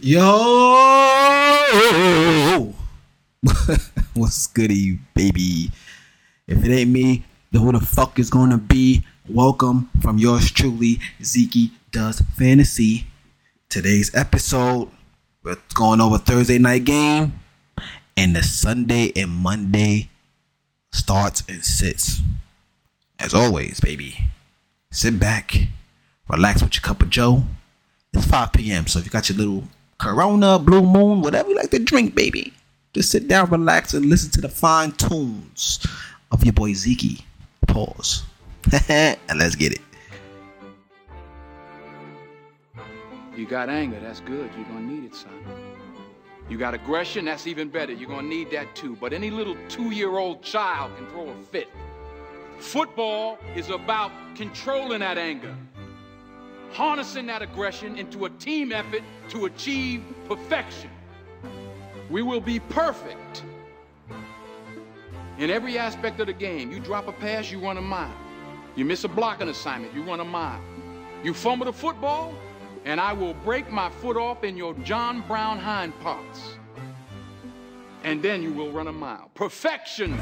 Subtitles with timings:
[0.00, 0.22] Yo,
[4.14, 5.72] what's goody, baby?
[6.46, 9.04] If it ain't me, then who the fuck is gonna be?
[9.28, 13.08] Welcome from yours truly, Zeke Does Fantasy.
[13.68, 14.88] Today's episode,
[15.42, 17.32] we're going over Thursday night game
[18.16, 20.10] and the Sunday and Monday
[20.92, 22.20] starts and sits.
[23.18, 24.26] As always, baby,
[24.92, 25.56] sit back,
[26.28, 27.42] relax with your cup of Joe.
[28.12, 29.64] It's 5 p.m., so if you got your little
[29.98, 32.52] Corona, Blue Moon, whatever you like to drink, baby,
[32.92, 35.84] just sit down, relax, and listen to the fine tunes
[36.30, 37.24] of your boy Zeke.
[37.66, 38.22] Pause.
[38.88, 39.80] and let's get it.
[43.36, 44.50] You got anger, that's good.
[44.56, 45.30] You're gonna need it, son.
[46.48, 47.92] You got aggression, that's even better.
[47.92, 48.96] You're gonna need that too.
[49.00, 51.68] But any little two year old child can throw a fit.
[52.58, 55.54] Football is about controlling that anger,
[56.72, 60.90] harnessing that aggression into a team effort to achieve perfection.
[62.10, 63.42] We will be perfect
[65.38, 66.72] in every aspect of the game.
[66.72, 68.14] You drop a pass, you run a mile.
[68.76, 70.60] You miss a blocking assignment, you run a mile.
[71.22, 72.32] You fumble the football,
[72.84, 76.54] and I will break my foot off in your John Brown hind parts.
[78.04, 79.30] And then you will run a mile.
[79.34, 80.16] Perfection.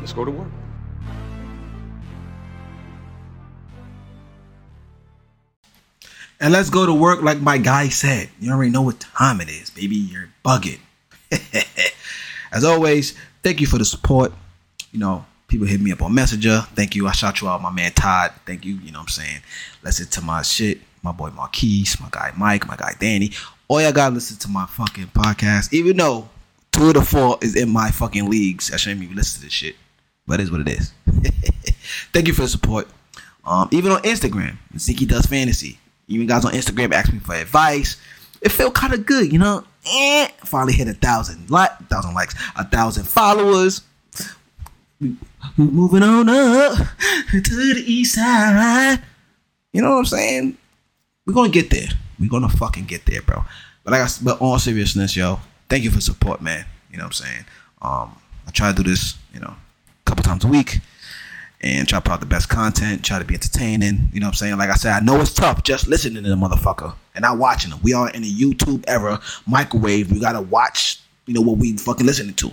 [0.00, 0.48] Let's go to work.
[6.40, 8.30] And let's go to work like my guy said.
[8.40, 9.96] You already know what time it is, baby.
[9.96, 10.80] You're bugging.
[12.52, 14.32] As always, thank you for the support.
[14.90, 16.62] You know, people hit me up on Messenger.
[16.74, 17.06] Thank you.
[17.06, 18.32] I shout you out, my man Todd.
[18.46, 18.76] Thank you.
[18.76, 19.40] You know what I'm saying?
[19.82, 20.80] Listen to my shit.
[21.02, 23.32] My boy Marquise, my guy Mike, my guy Danny.
[23.68, 25.72] All y'all gotta listen to my fucking podcast.
[25.72, 26.28] Even though
[26.72, 28.72] two of the four is in my fucking leagues.
[28.72, 29.76] I shouldn't even listen to this shit.
[30.26, 30.92] But it is what it is.
[32.12, 32.88] Thank you for the support.
[33.44, 35.78] Um, even on Instagram, Zeke does fantasy.
[36.10, 37.96] Even guys on Instagram ask me for advice.
[38.42, 39.64] It felt kind of good, you know.
[39.86, 43.80] Eh, finally hit a thousand like thousand likes, a thousand followers.
[45.00, 45.16] We-
[45.56, 46.76] Moving on up
[47.30, 49.00] to the east side.
[49.72, 50.56] You know what I'm saying?
[51.26, 51.88] We're gonna get there.
[52.18, 53.44] We're gonna fucking get there, bro.
[53.82, 55.40] But like I, but all seriousness, yo,
[55.70, 56.66] thank you for support, man.
[56.90, 57.44] You know what I'm saying?
[57.80, 60.80] Um, I try to do this, you know, a couple times a week
[61.62, 64.08] and try to put out the best content, try to be entertaining.
[64.12, 64.58] You know what I'm saying?
[64.58, 67.70] Like I said, I know it's tough just listening to the motherfucker and not watching
[67.70, 67.80] them.
[67.82, 70.10] We are in a YouTube era, microwave.
[70.10, 72.50] We gotta watch, you know, what we fucking listening to.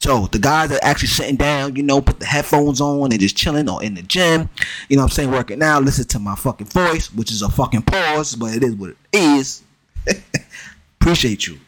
[0.00, 3.36] So the guys that actually sitting down, you know, put the headphones on and just
[3.36, 4.48] chilling or in the gym,
[4.88, 7.48] you know what I'm saying, working out, listen to my fucking voice, which is a
[7.48, 9.62] fucking pause, but it is what it is.
[11.00, 11.58] Appreciate you.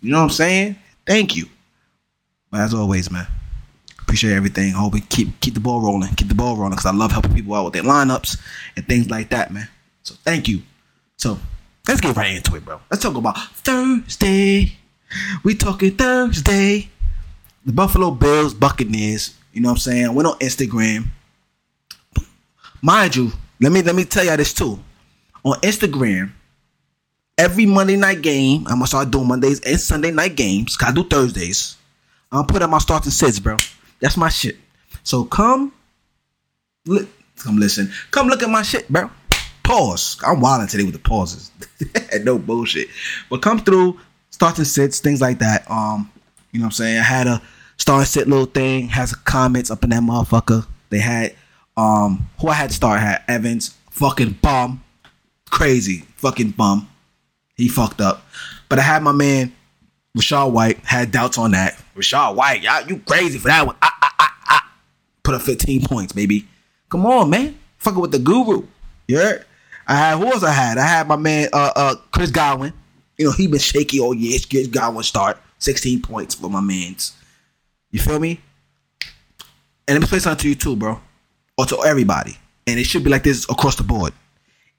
[0.00, 0.76] You know what I'm saying?
[1.06, 1.46] Thank you.
[2.50, 3.28] But as always, man,
[4.12, 4.72] appreciate everything.
[4.72, 7.32] Hope we keep keep the ball rolling, keep the ball rolling, because I love helping
[7.32, 8.38] people out with their lineups
[8.76, 9.66] and things like that, man.
[10.02, 10.60] So thank you.
[11.16, 11.38] So
[11.88, 12.78] let's get right into it, bro.
[12.90, 14.76] Let's talk about Thursday.
[15.44, 16.90] We talking Thursday.
[17.64, 19.34] The Buffalo Bills Buccaneers.
[19.54, 20.14] You know what I'm saying?
[20.14, 21.06] Went on Instagram.
[22.82, 24.78] Mind you, let me let me tell y'all this too.
[25.42, 26.32] On Instagram,
[27.38, 30.76] every Monday night game, I'm gonna start doing Mondays and Sunday night games.
[30.76, 31.76] 'cause I do Thursdays.
[32.30, 33.56] I'm gonna put up my starting sets, bro.
[34.02, 34.56] That's my shit.
[35.04, 35.72] So come,
[36.86, 37.08] li-
[37.38, 37.90] come listen.
[38.10, 39.08] Come look at my shit, bro.
[39.62, 40.20] Pause.
[40.26, 41.50] I'm wilding today with the pauses.
[42.22, 42.88] no bullshit.
[43.30, 43.98] But come through,
[44.30, 45.70] starting sits, things like that.
[45.70, 46.10] Um,
[46.50, 46.98] you know what I'm saying?
[46.98, 47.40] I had a
[47.78, 50.66] start sit little thing, has comments up in that motherfucker.
[50.90, 51.34] They had
[51.76, 54.82] um who I had to start had Evans, fucking bum.
[55.50, 56.88] Crazy, fucking bum.
[57.56, 58.26] He fucked up.
[58.68, 59.52] But I had my man
[60.16, 61.81] Rachaad White, had doubts on that.
[61.96, 63.76] Rachaad White, y'all, you crazy for that one.
[63.82, 64.72] Ah, ah, ah, ah.
[65.22, 66.46] Put up 15 points, baby.
[66.88, 67.58] Come on, man.
[67.78, 68.66] Fucking with the guru.
[69.10, 69.44] Heard?
[69.86, 70.78] I had who else I had?
[70.78, 72.72] I had my man uh uh Chris Godwin.
[73.18, 74.38] You know, he been shaky all year.
[74.48, 75.38] Chris Godwin start.
[75.58, 77.16] 16 points for my mans.
[77.90, 78.40] You feel me?
[79.86, 81.00] And let me play something to you too, bro.
[81.56, 82.36] Or to everybody.
[82.66, 84.12] And it should be like this across the board.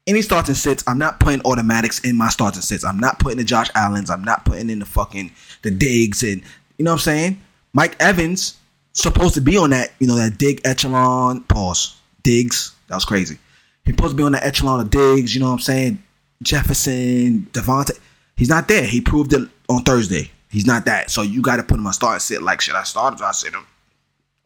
[0.06, 2.84] Any starts and sets, I'm not putting automatics in my starts and sets.
[2.84, 4.10] I'm not putting the Josh Allens.
[4.10, 6.44] I'm not putting in the fucking the Diggs and
[6.78, 7.42] you know what I'm saying?
[7.74, 8.58] Mike Evans
[8.94, 11.98] supposed to be on that, you know, that dig echelon pause.
[12.22, 12.74] Diggs.
[12.88, 13.38] That was crazy.
[13.86, 16.04] He's supposed to be on that echelon of Diggs, you know what I'm saying?
[16.42, 18.00] Jefferson, Devontae.
[18.36, 18.84] He's not there.
[18.84, 20.32] He proved it on Thursday.
[20.50, 21.10] He's not that.
[21.10, 22.42] So you got to put him on start sit.
[22.44, 23.20] Like, should I start?
[23.22, 23.66] I sit him.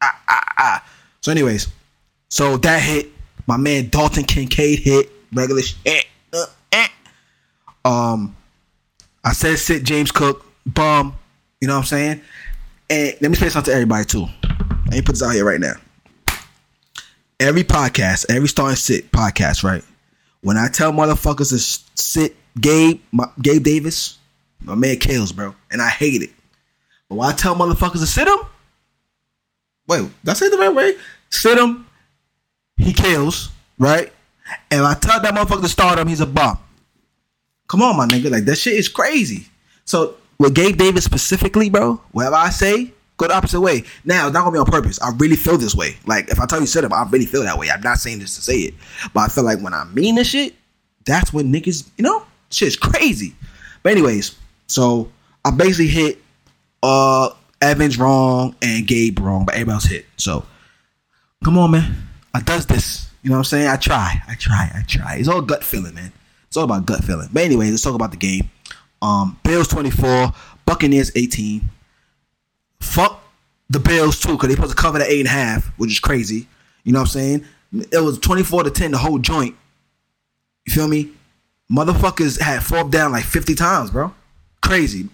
[0.02, 0.90] Ah, ah, ah.
[1.22, 1.68] So, anyways,
[2.30, 3.10] so that hit.
[3.46, 5.12] My man Dalton Kincaid hit.
[5.34, 6.06] Regular shit.
[6.34, 6.88] Uh, eh.
[7.86, 8.36] Um,
[9.24, 10.46] I said sit James Cook.
[10.66, 11.16] Bum.
[11.62, 12.22] You know what I'm saying?
[12.90, 14.28] And let me say something to everybody too.
[14.86, 15.74] Let me put this out here right now.
[17.40, 19.84] Every podcast, every starting sit podcast, right?
[20.42, 21.60] When I tell motherfuckers to
[22.02, 24.18] sit Gabe, my, Gabe Davis,
[24.62, 26.30] my man kills, bro, and I hate it.
[27.10, 28.40] But when I tell motherfuckers to sit him,
[29.88, 30.96] wait, did I say it the right way?
[31.30, 31.88] Sit him,
[32.78, 33.50] he kills,
[33.80, 34.12] right?
[34.72, 36.58] And I tell that motherfucker to start him, he's a bum.
[37.68, 39.48] Come on, my nigga, like that shit is crazy.
[39.86, 43.84] So with Gabe Davis specifically, bro, whatever I say, go the opposite way.
[44.06, 45.02] Now, it's not gonna be on purpose.
[45.02, 45.98] I really feel this way.
[46.06, 47.70] Like if I tell you sit him, I really feel that way.
[47.70, 48.74] I'm not saying this to say it,
[49.14, 50.54] but I feel like when I mean this shit,
[51.06, 53.36] that's when niggas, you know, shit's crazy.
[53.84, 54.36] But anyways,
[54.68, 55.12] so
[55.44, 56.22] I basically hit
[56.84, 57.30] uh
[57.62, 60.06] Evans wrong and Gabe wrong, but everybody else hit.
[60.18, 60.46] So
[61.44, 61.96] come on, man.
[62.34, 63.10] I does this.
[63.24, 63.68] You know what I'm saying?
[63.68, 64.22] I try.
[64.28, 64.72] I try.
[64.76, 65.16] I try.
[65.16, 66.14] It's all gut feeling, man.
[66.48, 67.30] It's all about gut feeling.
[67.34, 68.50] But anyways, let's talk about the game.
[69.02, 70.32] Um, Bills 24,
[70.66, 71.70] Buccaneers 18.
[72.80, 73.24] Fuck
[73.70, 76.00] the Bills too, because they supposed to cover the eight and a half, which is
[76.00, 76.48] crazy.
[76.84, 77.46] You know what I'm saying?
[77.92, 79.56] It was 24 to 10 the whole joint.
[80.66, 81.12] You feel me?
[81.72, 84.14] Motherfuckers had fourth down like 50 times, bro.
[84.62, 85.10] Crazy.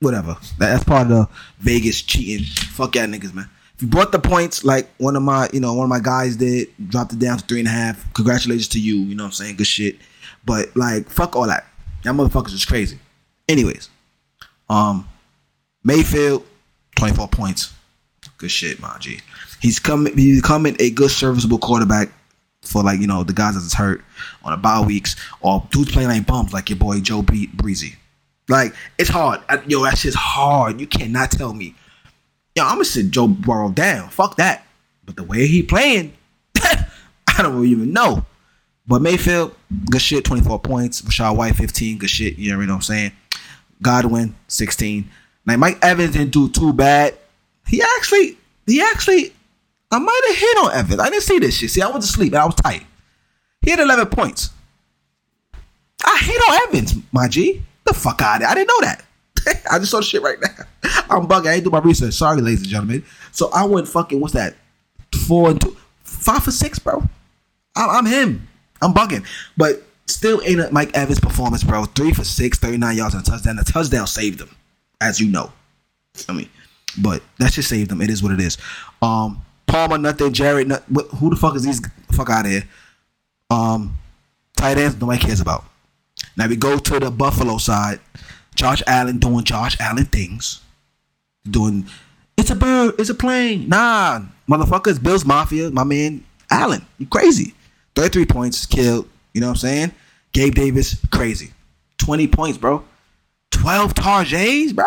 [0.00, 0.36] Whatever.
[0.58, 1.28] That's part of the
[1.60, 2.44] Vegas cheating.
[2.44, 3.48] Fuck y'all niggas, man.
[3.76, 6.36] If you brought the points like one of my, you know, one of my guys
[6.36, 8.12] did, dropped it down to three and a half.
[8.12, 8.96] Congratulations to you.
[8.96, 9.56] You know what I'm saying?
[9.56, 9.96] Good shit.
[10.44, 11.66] But like, fuck all that.
[12.04, 12.98] Y'all motherfuckers is crazy.
[13.48, 13.88] Anyways,
[14.68, 15.08] um,
[15.82, 16.46] Mayfield,
[16.96, 17.72] 24 points.
[18.38, 19.20] Good shit, my G.
[19.60, 20.16] He's coming.
[20.16, 22.10] He's becoming a good, serviceable quarterback
[22.62, 24.02] for like you know the guys that's hurt
[24.42, 27.96] on a bye weeks or dudes playing like bums like your boy Joe Be- Breezy.
[28.48, 29.40] Like it's hard.
[29.48, 30.80] I, yo, that shit's hard.
[30.80, 31.74] You cannot tell me.
[32.54, 34.08] Yo, I'm gonna sit Joe Burrow down.
[34.10, 34.66] Fuck that.
[35.04, 36.14] But the way he playing,
[36.56, 38.24] I don't even know.
[38.86, 39.54] But Mayfield,
[39.90, 41.00] good shit, 24 points.
[41.02, 42.36] Rachaad White, 15, good shit.
[42.36, 43.12] You know what I'm saying?
[43.82, 45.08] Godwin, 16.
[45.46, 47.14] Now Mike Evans didn't do too bad.
[47.66, 48.36] He actually,
[48.66, 49.32] he actually,
[49.90, 51.00] I might have hit on Evans.
[51.00, 51.70] I didn't see this shit.
[51.70, 52.84] See, I went to sleep and I was tight.
[53.62, 54.50] He had 11 points.
[56.04, 57.62] I hit on Evans, my G.
[57.84, 58.48] The fuck out of it.
[58.48, 59.04] I didn't know that.
[59.70, 60.64] I just saw the shit right now.
[61.10, 61.48] I'm bugging.
[61.48, 62.14] I ain't do my research.
[62.14, 63.04] Sorry, ladies and gentlemen.
[63.32, 64.54] So I went fucking, what's that?
[65.26, 67.02] Four and two, five for six, bro.
[67.76, 68.48] I'm him.
[68.80, 69.24] I'm bugging.
[69.56, 71.84] But still ain't a Mike Evans performance, bro.
[71.84, 73.56] Three for six, 39 yards and a touchdown.
[73.56, 74.50] The touchdown saved him,
[75.00, 75.52] as you know.
[76.28, 76.48] I mean,
[76.98, 78.00] but that just saved him.
[78.00, 78.58] It is what it is.
[79.02, 80.32] Um, Palmer, nothing.
[80.32, 81.80] Jared, not, what, who the fuck is these?
[82.12, 82.64] Fuck out of here.
[83.50, 83.98] Um,
[84.56, 85.64] tight ends, nobody cares about.
[86.36, 88.00] Now we go to the Buffalo side.
[88.54, 90.60] Josh Allen doing Josh Allen things.
[91.48, 91.86] Doing,
[92.36, 93.68] it's a bird, it's a plane.
[93.68, 96.84] Nah, motherfuckers, Bills Mafia, my man Allen.
[96.98, 97.54] You crazy.
[97.94, 99.08] 33 points, killed.
[99.34, 99.92] You know what I'm saying?
[100.32, 101.50] Gabe Davis, crazy.
[101.98, 102.84] 20 points, bro.
[103.50, 104.86] 12 targets, bro.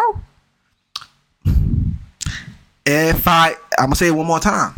[2.86, 4.74] If I, I'm gonna say it one more time.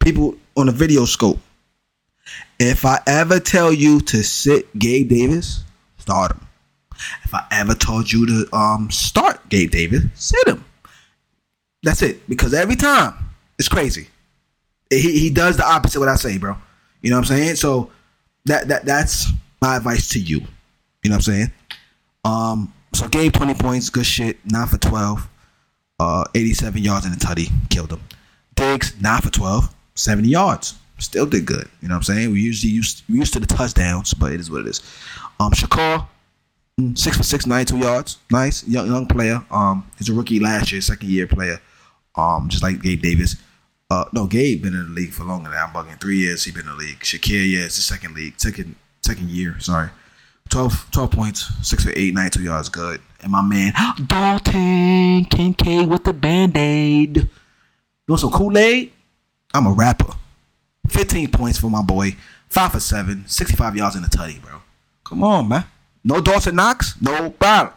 [0.00, 1.38] People on the video scope.
[2.58, 5.62] If I ever tell you to sit Gabe Davis,
[5.98, 6.46] start him.
[7.24, 10.64] If I ever told you to um start Gabe Davis, sit him.
[11.82, 12.28] That's it.
[12.28, 13.14] Because every time
[13.58, 14.08] it's crazy.
[14.90, 16.56] He, he does the opposite what I say, bro.
[17.02, 17.56] You know what I'm saying?
[17.56, 17.90] So
[18.46, 19.26] that that that's
[19.60, 20.40] my advice to you.
[21.02, 21.52] You know what I'm saying?
[22.24, 25.28] Um, so Gabe 20 points, good shit, 9 for 12,
[26.00, 28.00] uh, 87 yards in a tutty, killed him.
[28.54, 30.74] Diggs, 9 for 12, 70 yards.
[30.98, 31.68] Still did good.
[31.82, 32.32] You know what I'm saying?
[32.32, 34.80] We usually used we used to the touchdowns, but it is what it is.
[35.38, 36.06] Um Shakir,
[36.80, 38.16] mm, six for six, 92 yards.
[38.30, 38.66] Nice.
[38.66, 39.44] Young young player.
[39.50, 41.60] Um, he's a rookie last year, second year player.
[42.14, 43.36] Um, just like Gabe Davis.
[43.88, 46.00] Uh, no, Gabe been in the league for longer than I'm bugging.
[46.00, 46.98] Three years he been in the league.
[47.00, 49.60] Shakir, yeah, it's the second league, second second year.
[49.60, 49.90] Sorry,
[50.48, 53.00] 12, 12 points, six for eight, 92 yards, good.
[53.22, 53.72] And my man
[54.06, 57.16] Dalton Kincaid with the band aid.
[57.16, 58.92] You want some Kool Aid?
[59.52, 60.12] I'm a rapper.
[60.88, 62.16] 15 points for my boy.
[62.48, 64.62] Five for seven, 65 yards in the tutty, bro.
[65.04, 65.64] Come on, man.
[66.04, 67.74] No Dawson Knox, no problem.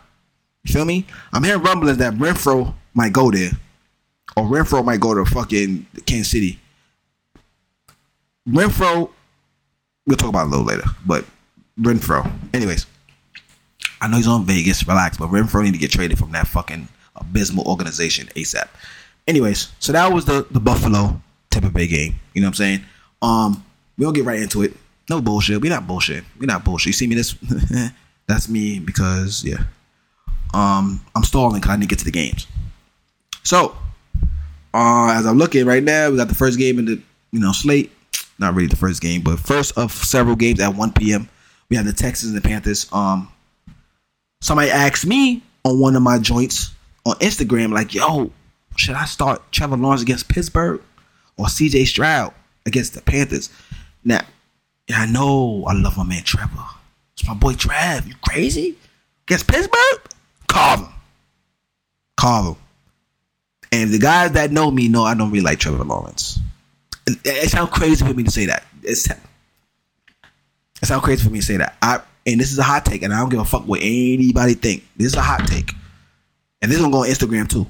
[0.63, 1.07] You feel me?
[1.33, 3.51] I'm hearing rumblings that Renfrow might go there.
[4.35, 6.59] Or Renfrow might go to fucking Kansas City.
[8.47, 9.09] Renfrow,
[10.05, 10.83] we'll talk about it a little later.
[11.05, 11.25] But
[11.79, 12.31] Renfrow.
[12.53, 12.85] Anyways,
[14.01, 16.87] I know he's on Vegas, relax, but Renfrow need to get traded from that fucking
[17.15, 18.67] abysmal organization ASAP.
[19.27, 22.15] Anyways, so that was the the Buffalo Tampa Bay game.
[22.33, 22.81] You know what I'm saying?
[23.21, 23.65] Um,
[23.97, 24.73] we'll get right into it.
[25.09, 25.61] No bullshit.
[25.61, 26.23] We're not bullshit.
[26.39, 26.87] We're not bullshit.
[26.87, 27.33] You see me this?
[28.27, 29.63] That's me because yeah.
[30.53, 32.47] Um, I'm stalling because I need to get to the games.
[33.43, 33.75] So,
[34.73, 37.51] uh, as I'm looking right now, we got the first game in the you know
[37.51, 37.91] slate.
[38.37, 41.27] Not really the first game, but first of several games at 1 p.m.
[41.69, 42.87] We have the Texans and the Panthers.
[42.93, 43.29] Um,
[44.41, 46.73] somebody asked me on one of my joints
[47.05, 48.31] on Instagram, like, "Yo,
[48.75, 50.81] should I start Trevor Lawrence against Pittsburgh
[51.37, 51.85] or C.J.
[51.85, 52.33] Stroud
[52.65, 53.49] against the Panthers?"
[54.03, 54.21] Now,
[54.89, 55.65] I know.
[55.67, 56.65] I love my man Trevor.
[57.13, 58.07] It's my boy Trev.
[58.07, 58.77] You crazy?
[59.27, 60.01] Against Pittsburgh?
[60.47, 60.89] Carve him.
[62.15, 62.55] Carve him.
[63.71, 66.39] And the guys that know me know I don't really like Trevor Lawrence.
[67.07, 68.63] It, it sounds crazy for me to say that.
[68.83, 69.17] It's, it
[70.85, 71.75] sounds crazy for me to say that.
[71.81, 74.53] I and this is a hot take, and I don't give a fuck what anybody
[74.53, 74.87] think.
[74.97, 75.73] This is a hot take,
[76.61, 77.65] and this one go on Instagram too.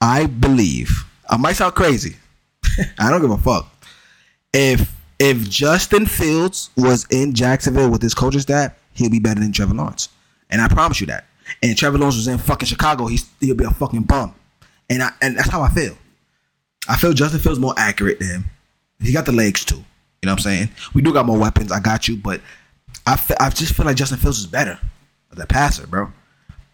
[0.00, 2.16] I believe I might sound crazy.
[2.98, 3.68] I don't give a fuck.
[4.52, 9.52] If if Justin Fields was in Jacksonville with his coaching staff, he'll be better than
[9.52, 10.08] Trevor Lawrence,
[10.50, 11.24] and I promise you that.
[11.62, 14.34] And Trevor Lawrence was in fucking Chicago, he's, he'll be a fucking bum,
[14.90, 15.96] and I and that's how I feel.
[16.88, 18.44] I feel Justin Fields more accurate than him.
[19.00, 19.76] He got the legs too.
[19.76, 19.82] You
[20.26, 20.70] know what I'm saying?
[20.94, 21.72] We do got more weapons.
[21.72, 22.40] I got you, but
[23.06, 24.78] I, fe- I just feel like Justin Fields is better
[25.32, 26.12] as a passer, bro.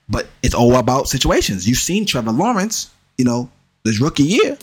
[0.09, 1.69] But it's all about situations.
[1.69, 3.50] You've seen Trevor Lawrence, you know,
[3.85, 4.59] this rookie year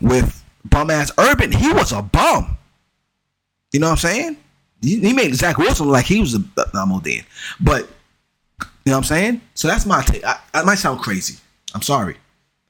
[0.00, 1.52] with bum ass Urban.
[1.52, 2.56] He was a bum.
[3.72, 4.36] You know what I'm saying?
[4.82, 6.38] He, made Zach Wilson like he was a
[6.74, 7.24] no, I'm.
[7.60, 7.88] But
[8.84, 9.40] you know what I'm saying?
[9.54, 10.24] So that's my take.
[10.24, 11.38] I, I might sound crazy.
[11.74, 12.16] I'm sorry.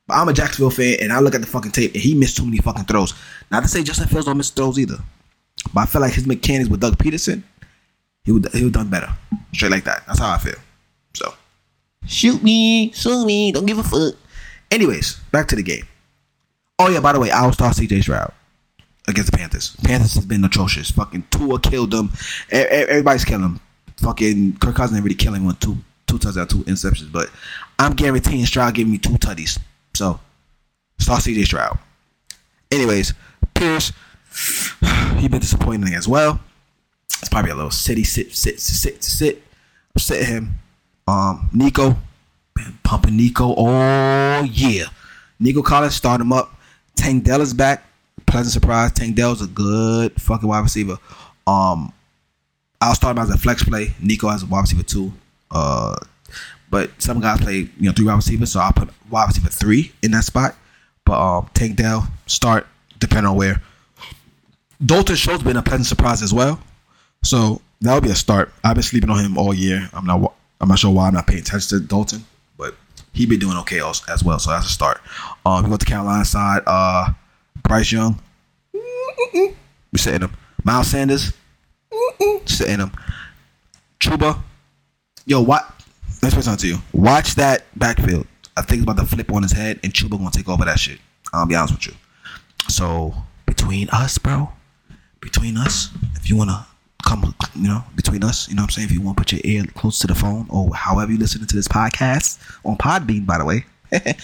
[0.06, 2.36] But I'm a Jacksonville fan and I look at the fucking tape and he missed
[2.36, 3.14] too many fucking throws.
[3.50, 4.98] Not to say Justin Fields don't miss throws either.
[5.72, 7.42] But I feel like his mechanics with Doug Pederson,
[8.24, 9.08] he would he would done better.
[9.52, 10.04] Straight like that.
[10.06, 10.56] That's how I feel.
[11.14, 11.32] So
[12.06, 14.14] shoot me, sue me, don't give a fuck.
[14.70, 15.86] Anyways, back to the game.
[16.78, 18.32] Oh yeah, by the way, I will start CJ Stroud
[19.06, 19.76] against the Panthers.
[19.84, 20.90] Panthers has been atrocious.
[20.90, 22.10] Fucking Tua killed them.
[22.50, 23.60] Everybody's killing them.
[23.98, 25.60] Fucking Kirk Cousins didn't really kill him with
[26.10, 27.12] two touchdowns, two interceptions.
[27.12, 27.30] But
[27.78, 29.58] I'm guaranteeing Stroud giving me two tutties.
[29.94, 30.20] So
[30.98, 31.78] start CJ Stroud.
[32.70, 33.14] Anyways,
[33.54, 33.92] Pierce,
[35.16, 36.40] he been disappointing as well.
[37.20, 39.42] It's probably a little city sit sit sit sit.
[39.94, 40.58] I'm sitting him.
[41.06, 41.96] Um, Nico,
[42.54, 44.86] been pumping Nico all year.
[45.38, 46.54] Nico Collins start him up.
[46.96, 47.84] Tank Dell is back.
[48.26, 48.92] Pleasant surprise.
[48.92, 50.98] Tank Dell's a good fucking wide receiver.
[51.46, 51.92] Um,
[52.80, 53.94] I'll start him as a flex play.
[54.00, 55.12] Nico as a wide receiver two.
[55.50, 55.96] Uh,
[56.70, 59.92] but some guys play you know three wide receivers, so I'll put wide receiver three
[60.02, 60.56] in that spot.
[61.04, 62.66] But um, Tank Dell start
[62.98, 63.60] depending on where.
[64.84, 66.58] Dalton Schultz been a pleasant surprise as well,
[67.22, 68.52] so that would be a start.
[68.64, 69.88] I've been sleeping on him all year.
[69.92, 70.32] I'm not.
[70.60, 72.24] I'm not sure why I'm not paying attention to Dalton,
[72.56, 72.74] but
[73.12, 74.38] he been doing okay also, as well.
[74.38, 75.00] So that's a start.
[75.44, 76.62] Um, we go to Carolina side.
[76.66, 77.10] Uh,
[77.62, 78.20] Bryce Young,
[78.72, 80.36] we sitting him.
[80.64, 81.32] Miles Sanders,
[82.46, 82.92] sitting him.
[83.98, 84.40] Chuba,
[85.30, 85.64] yo, what?
[86.22, 86.82] Let's put something to you.
[86.92, 88.26] Watch that backfield.
[88.56, 90.98] I think about to flip on his head, and Chuba gonna take over that shit.
[91.32, 91.94] I'll be honest with you.
[92.68, 93.14] So
[93.46, 94.50] between us, bro,
[95.20, 96.66] between us, if you wanna
[97.06, 98.88] come, you know, between us, you know what I'm saying?
[98.88, 101.54] If you wanna put your ear close to the phone or however you listening to
[101.56, 103.64] this podcast on Podbean, by the way.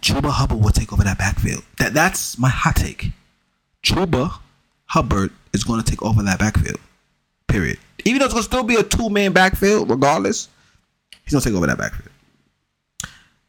[0.00, 1.62] Chuba Hubbard will take over that backfield.
[1.78, 3.12] That that's my hot take.
[3.82, 4.40] Chuba
[4.86, 6.80] Hubbard is going to take over that backfield.
[7.46, 7.78] Period.
[8.04, 10.48] Even though it's to still be a two man backfield, regardless,
[11.24, 12.10] he's to take over that backfield.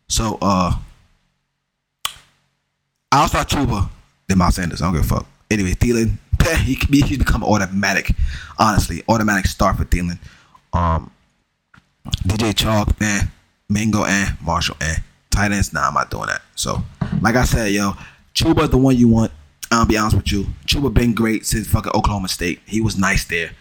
[0.08, 0.74] So, uh,
[3.12, 3.90] I'll start Chuba,
[4.28, 4.82] then Miles Sanders.
[4.82, 5.26] I don't give a fuck.
[5.50, 6.18] Anyway, Thielen,
[6.60, 8.12] he he's become automatic.
[8.58, 10.18] Honestly, automatic start for Thielen.
[10.74, 11.12] Um,
[12.26, 13.32] DJ Chark, man,
[13.70, 15.74] Mingo, and Marshall, and tight ends.
[15.74, 16.42] Nah, I'm not doing that.
[16.56, 16.84] So,
[17.22, 17.94] like I said, yo,
[18.34, 19.32] Chuba's the one you want.
[19.72, 20.48] I'll be honest with you.
[20.66, 22.62] Chuba been great since fucking Oklahoma State.
[22.66, 23.52] He was nice there.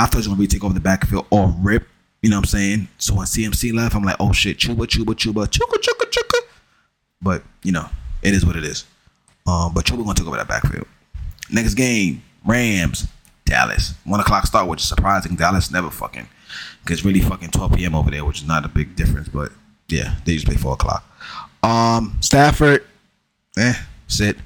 [0.00, 1.86] I thought he was gonna be take over the backfield or rip.
[2.22, 2.88] You know what I'm saying?
[2.98, 6.38] So when CMC left, I'm like, oh shit, Chuba, Chuba, Chuba, Chuba, Chuba, Chuba.
[7.22, 7.88] But you know,
[8.22, 8.84] it is what it is.
[9.46, 10.86] Um, but Chuba gonna take over that backfield.
[11.50, 13.08] Next game, Rams,
[13.44, 13.94] Dallas.
[14.04, 15.36] One o'clock start, which is surprising.
[15.36, 16.28] Dallas never fucking
[16.88, 17.94] it's really fucking 12 p.m.
[17.94, 19.52] over there, which is not a big difference, but
[19.88, 21.04] yeah, they usually play four o'clock.
[21.62, 22.86] Um, Stafford,
[23.58, 23.74] eh,
[24.08, 24.36] sit.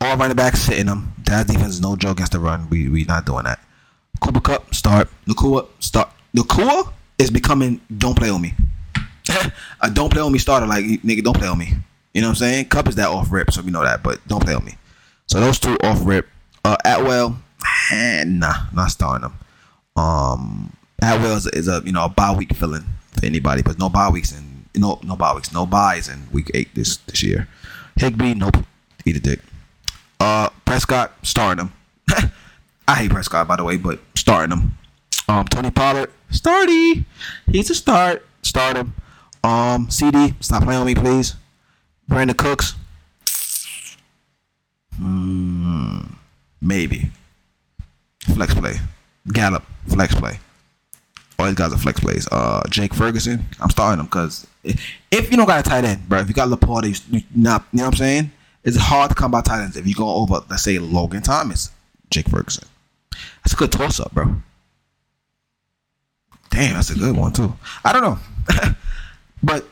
[0.00, 1.12] All running backs sitting them.
[1.24, 2.68] That defense is no joke against the run.
[2.70, 3.60] We we not doing that.
[4.20, 5.08] Cooper Kupp start.
[5.26, 6.10] Nacua start.
[6.36, 8.54] Nacua is becoming don't play on me.
[9.80, 11.74] a don't play on me starter like nigga don't play on me.
[12.14, 12.64] You know what I'm saying?
[12.66, 14.76] Kupp is that off rip, so we know that, but don't play on me.
[15.26, 16.28] So those two off rip.
[16.64, 17.38] Uh, Atwell,
[17.92, 19.38] nah, not starting them.
[19.96, 23.88] Um, Atwell is, is a you know a bye week filling for anybody, but no
[23.88, 27.48] bye weeks and no no bye weeks, no buys in week eight this this year.
[27.96, 28.56] Higbee, nope,
[29.04, 29.40] eat a dick.
[30.18, 31.72] Uh, Prescott, starting him.
[32.88, 34.00] I hate Prescott by the way, but
[34.30, 34.78] starting him.
[35.28, 37.04] Um, Tony Pollard, starty.
[37.50, 38.24] He's a start.
[38.42, 38.94] Start him.
[39.42, 41.34] Um, CD, stop playing on me, please.
[42.08, 42.74] Brandin Cooks.
[44.96, 46.00] Hmm,
[46.60, 47.10] maybe.
[48.20, 48.74] Flex play.
[49.32, 50.38] Gallup, flex play.
[51.38, 52.28] All these guys are flex plays.
[52.30, 56.20] Uh, Jake Ferguson, I'm starting him because if you don't got a tight end, bro,
[56.20, 58.30] if you got Laporte, you not, you know what I'm saying?
[58.62, 61.70] it's hard to come by tight ends if you go over, let's say Logan Thomas,
[62.10, 62.68] Jake Ferguson.
[63.44, 64.36] That's a good toss up, bro.
[66.50, 67.54] Damn, that's a good one too.
[67.84, 68.18] I don't know,
[69.42, 69.66] but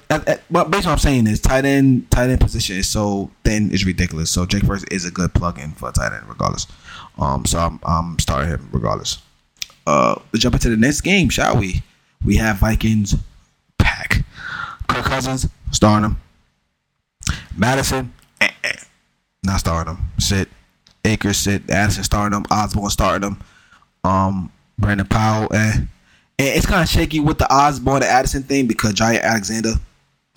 [0.51, 3.73] but based on what I'm saying is tight end tight end position is so thin,
[3.73, 4.31] it's ridiculous.
[4.31, 6.67] So Jake First is a good plug in for tight end regardless.
[7.19, 9.19] Um, so I'm I'm starting him regardless.
[9.87, 11.83] Uh, let's jump into the next game, shall we?
[12.25, 13.17] We have Vikings
[13.79, 14.25] pack.
[14.89, 16.21] Kirk Cousins starting him.
[17.57, 18.73] Mattison, eh, eh,
[19.43, 20.03] not starting him.
[21.09, 21.69] Akers sit.
[21.71, 22.45] Addison starting him.
[22.51, 23.39] Osborn starting him.
[24.05, 25.73] Um, Brandon Powell, eh.
[26.41, 29.73] And it's kind of shaky with the Osborn and Addison thing because Jaire Alexander,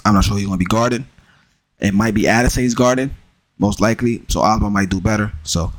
[0.04, 1.08] I'm not sure he's to be guarding.
[1.80, 3.14] It might be Addison he's guarding,
[3.60, 4.24] most likely.
[4.28, 5.32] So Osborn might do better.
[5.44, 5.72] So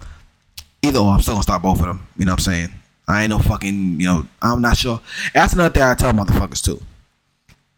[0.83, 2.07] either or, I'm still to start both of them.
[2.17, 2.69] You know what I'm saying?
[3.09, 5.01] I ain't no fucking, you know, I'm not sure.
[5.35, 6.81] That's another thing I tell motherfuckers too.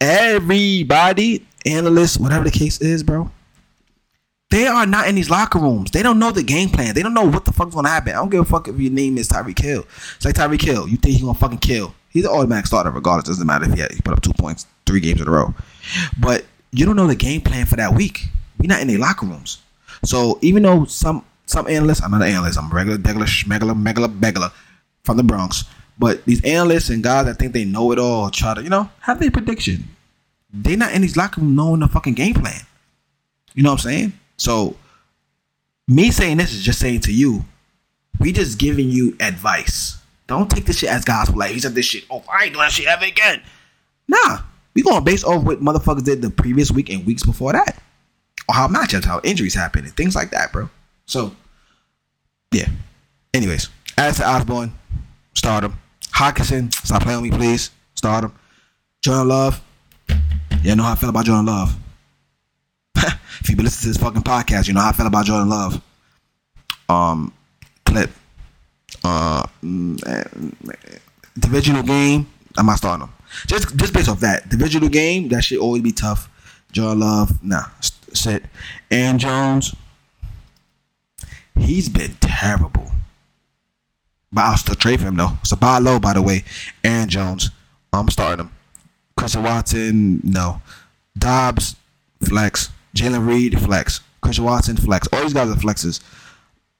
[0.00, 3.30] Everybody, analysts, whatever the case is, bro,
[4.54, 5.90] they are not in these locker rooms.
[5.90, 6.94] They don't know the game plan.
[6.94, 8.12] They don't know what the fuck's gonna happen.
[8.12, 9.84] I don't give a fuck if your name is Tyreek Hill.
[10.14, 10.86] It's like Tyreek Hill.
[10.86, 11.92] You think he's gonna fucking kill.
[12.10, 13.26] He's an automatic starter regardless.
[13.26, 15.52] Doesn't matter if he, had, he put up two points three games in a row.
[16.20, 18.28] But you don't know the game plan for that week.
[18.60, 19.60] We're not in the locker rooms.
[20.04, 23.82] So even though some some analysts, I'm not an analyst, I'm a regular, regular, megala,
[23.82, 24.52] megala, begala
[25.02, 25.64] from the Bronx.
[25.98, 28.88] But these analysts and guys that think they know it all try to, you know,
[29.00, 29.88] have their prediction.
[30.52, 32.60] They're not in these locker rooms knowing the fucking game plan.
[33.54, 34.12] You know what I'm saying?
[34.36, 34.76] So
[35.86, 37.44] me saying this is just saying to you,
[38.20, 39.98] we just giving you advice.
[40.26, 41.38] Don't take this shit as gospel.
[41.38, 42.04] Like he said this shit.
[42.10, 43.42] Oh, I ain't doing that shit ever again.
[44.08, 44.38] Nah,
[44.74, 47.82] we gonna base off what motherfuckers did the previous week and weeks before that,
[48.48, 50.68] or how matchups, how injuries happen, and things like that, bro.
[51.06, 51.34] So,
[52.52, 52.68] yeah.
[53.32, 54.72] Anyways, as to Osborn,
[55.34, 55.78] start him.
[56.12, 57.70] Hockenson, stop playing with me, please.
[57.94, 58.32] Start him.
[59.02, 59.60] Jordan Love.
[60.62, 61.76] Yeah, know how I feel about Jordan Love.
[63.40, 65.48] If you've been listening to this fucking podcast, you know how I feel about Jordan
[65.48, 65.82] Love.
[66.88, 67.32] Um,
[67.84, 68.10] clip.
[69.02, 70.74] Uh, mm,
[71.38, 72.26] divisional game.
[72.56, 73.12] I'm not starting him.
[73.46, 76.28] Just just based off that divisional game, that should always be tough.
[76.72, 77.64] Jordan Love, nah,
[78.12, 78.44] sit.
[78.90, 79.74] And Jones,
[81.58, 82.90] he's been terrible.
[84.32, 85.32] But I'll still trade for him though.
[85.44, 86.44] So buy low, by the way.
[86.82, 87.50] Aaron Jones,
[87.92, 88.52] I'm starting him.
[89.16, 90.60] Christian Watson, no.
[91.16, 91.76] Doubs,
[92.20, 92.70] flex.
[92.94, 94.00] Jayden Reed, flex.
[94.20, 95.08] Christian Watson, flex.
[95.12, 96.00] All these guys are flexes.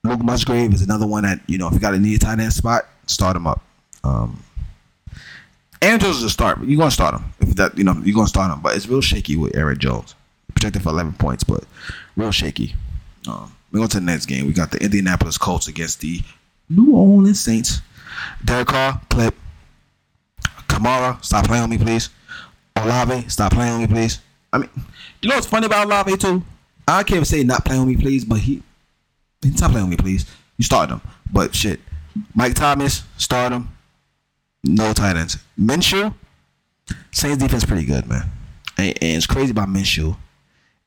[0.03, 2.53] Luke Musgrave is another one that, you know, if you got a need tight end
[2.53, 3.61] spot, start him up.
[4.03, 4.43] Um,
[5.81, 7.23] Aaron is a start, but you're gonna start him.
[7.39, 8.61] If that you know, you're gonna start him.
[8.61, 10.15] But it's real shaky with Aaron Jones.
[10.53, 11.63] Projected for 11 points, but
[12.15, 12.75] real shaky.
[13.27, 14.47] Um, we go to the next game.
[14.47, 16.21] We got the Indianapolis Colts against the
[16.69, 17.81] New Orleans Saints.
[18.43, 19.35] Derek Carr, clip.
[20.67, 22.09] Kamara, stop playing on me, please.
[22.77, 24.19] Olave, stop playing on me, please.
[24.53, 24.69] I mean,
[25.25, 26.43] you know what's funny about Olave too?
[26.87, 28.61] I can't say not playing on me, please, but he,
[29.41, 30.23] he not playing on me, please.
[30.57, 31.01] You start him,
[31.33, 31.79] but shit.
[32.35, 33.69] Mike Thomas, start him.
[34.63, 35.39] No tight ends.
[35.59, 36.13] Minshew,
[37.11, 38.29] Saints defense pretty good, man.
[38.77, 40.15] And, and it's crazy about Minshew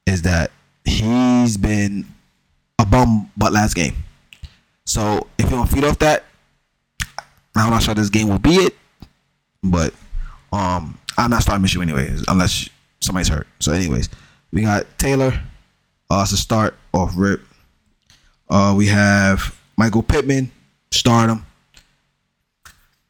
[0.07, 0.53] is that
[0.85, 2.07] he's been
[2.79, 3.97] a bum but last game.
[4.87, 6.27] So if you don't feed off that,
[7.57, 8.77] I'm not sure this game will be it.
[9.65, 9.93] But
[10.53, 12.69] um, I'm not starting Minshew anyways, unless
[13.01, 13.49] somebody's hurt.
[13.59, 14.09] So, anyways,
[14.53, 15.41] we got Taylor
[16.11, 17.43] uh, to start off rip.
[18.49, 20.51] Uh, we have Michael Pittman,
[20.91, 21.45] start him.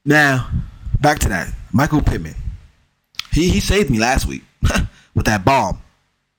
[0.05, 0.49] Now,
[1.01, 1.53] back to that.
[1.73, 2.35] Michael Pittman.
[3.31, 4.43] He he saved me last week
[5.15, 5.81] with that bomb.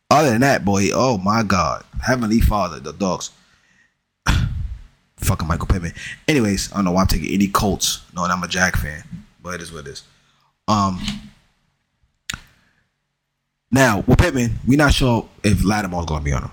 [0.09, 1.83] Other than that, boy, oh my God.
[2.01, 3.29] Heavenly Father, the dogs.
[5.17, 5.93] Fucking Michael Pittman.
[6.27, 9.03] Anyways, I don't know why I'm taking any Colts, knowing I'm a Jack fan.
[9.41, 10.03] But it is what it is.
[10.67, 10.99] Um
[13.71, 16.51] now with Pittman, we're not sure if Lattimore's gonna be on him.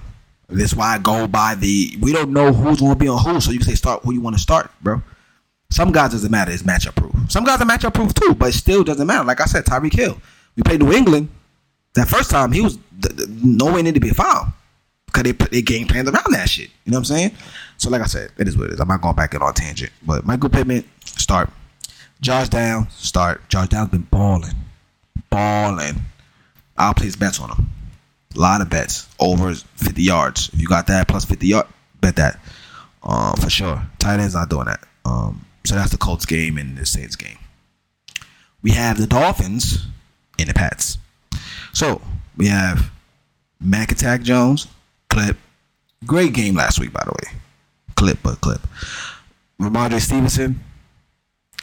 [0.48, 3.50] That's why I go by the we don't know who's gonna be on who, so
[3.50, 5.02] you can say start who you want to start, bro.
[5.70, 7.12] Some guys doesn't matter, it's matchup proof.
[7.28, 9.24] Some guys are matchup proof too, but it still doesn't matter.
[9.24, 10.20] Like I said, Tyreek Hill.
[10.56, 11.28] We played New England.
[11.94, 14.52] That first time he was th- th- nowhere near to be found.
[15.06, 16.70] Because they their game plans around that shit.
[16.84, 17.30] You know what I'm saying?
[17.78, 18.80] So like I said, it is what it is.
[18.80, 19.92] I'm not going back in on tangent.
[20.06, 21.50] But Michael Pittman, start.
[22.20, 23.48] Josh Down, start.
[23.48, 24.54] Josh Down's been balling.
[25.30, 25.96] Balling.
[26.78, 27.68] I'll place bets on him.
[28.34, 29.08] A lot of bets.
[29.18, 30.50] Over 50 yards.
[30.52, 31.68] If you got that plus 50 yards,
[32.00, 32.38] bet that.
[33.02, 33.82] Um, for sure.
[33.98, 34.80] Tight end's not doing that.
[35.04, 37.38] Um, so that's the Colts game and the Saints game.
[38.62, 39.86] We have the Dolphins
[40.38, 40.98] and the Pats.
[41.72, 42.00] So
[42.36, 42.90] we have
[43.60, 44.66] Mac Attack Jones,
[45.08, 45.36] clip.
[46.04, 47.38] Great game last week, by the way.
[47.94, 48.60] Clip, but clip.
[49.60, 50.60] Rhamondre Stevenson,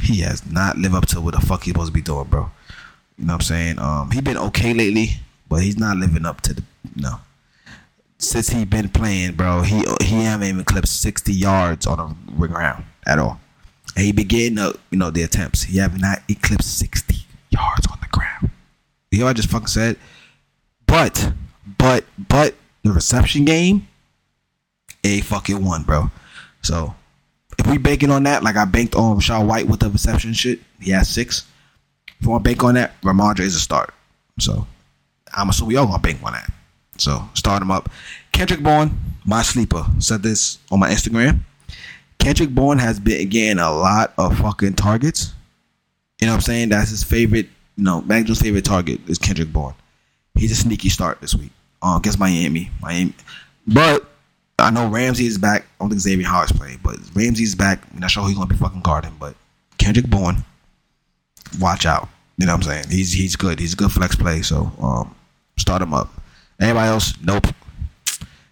[0.02, 2.50] he has not lived up to what the fuck he's supposed to be doing, bro.
[3.18, 3.80] You know what I'm saying?
[3.80, 6.64] Um, he been okay lately, but he's not living up to the
[6.96, 7.20] no.
[8.18, 12.86] since he been playing, bro, he he haven't even clipped 60 yards on the ground
[13.06, 13.40] at all.
[13.96, 15.64] And he began the you know the attempts.
[15.64, 17.16] He have not eclipsed 60
[17.50, 18.50] yards on the ground.
[19.12, 19.98] You know what I just fucking said?
[20.88, 21.34] But
[21.78, 23.88] but but the reception game,
[25.04, 26.12] a fucking one, bro.
[26.62, 26.96] So
[27.60, 30.60] if we banking on that, like I banked on Rachaad White with the reception shit,
[30.80, 31.46] he has six.
[32.24, 33.94] If you want to bank on that, Rhamondre is a start.
[34.40, 34.66] So
[35.34, 36.50] I'm assuming we all gonna bank on that.
[36.98, 37.90] So start him up.
[38.32, 41.42] Kendrick Bourne, my sleeper, said this on my Instagram.
[42.20, 45.34] Kendrick Bourne has been getting a lot of fucking targets.
[46.22, 46.70] You know what I'm saying?
[46.70, 49.76] That's his favorite, you know, Magnum's favorite target is Kendrick Bourne.
[50.36, 51.52] He's a sneaky start this week.
[51.82, 52.72] Uh, against Miami.
[52.82, 53.14] Miami.
[53.68, 54.10] But
[54.60, 55.64] I know Ramsey is back.
[55.64, 57.84] I don't think Xavier Howard's playing, but Ramsey's back.
[57.94, 59.36] I'm not sure who he's gonna be fucking guarding, but
[59.78, 60.46] Kendrick Bourne,
[61.60, 62.08] watch out.
[62.38, 62.86] You know what I'm saying?
[62.90, 63.60] He's he's good.
[63.60, 64.42] He's a good flex play.
[64.42, 65.16] So um,
[65.58, 66.10] start him up.
[66.60, 67.14] Anybody else?
[67.22, 67.48] Nope.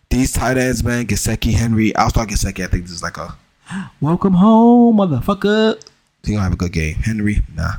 [0.10, 1.96] These tight ends, man, Gesicki, Henry.
[1.96, 2.64] I'll start Gesicki.
[2.64, 3.36] I think this is like a
[4.02, 5.82] welcome home, motherfucker.
[6.24, 6.96] He gonna have a good game.
[6.96, 7.74] Henry, nah.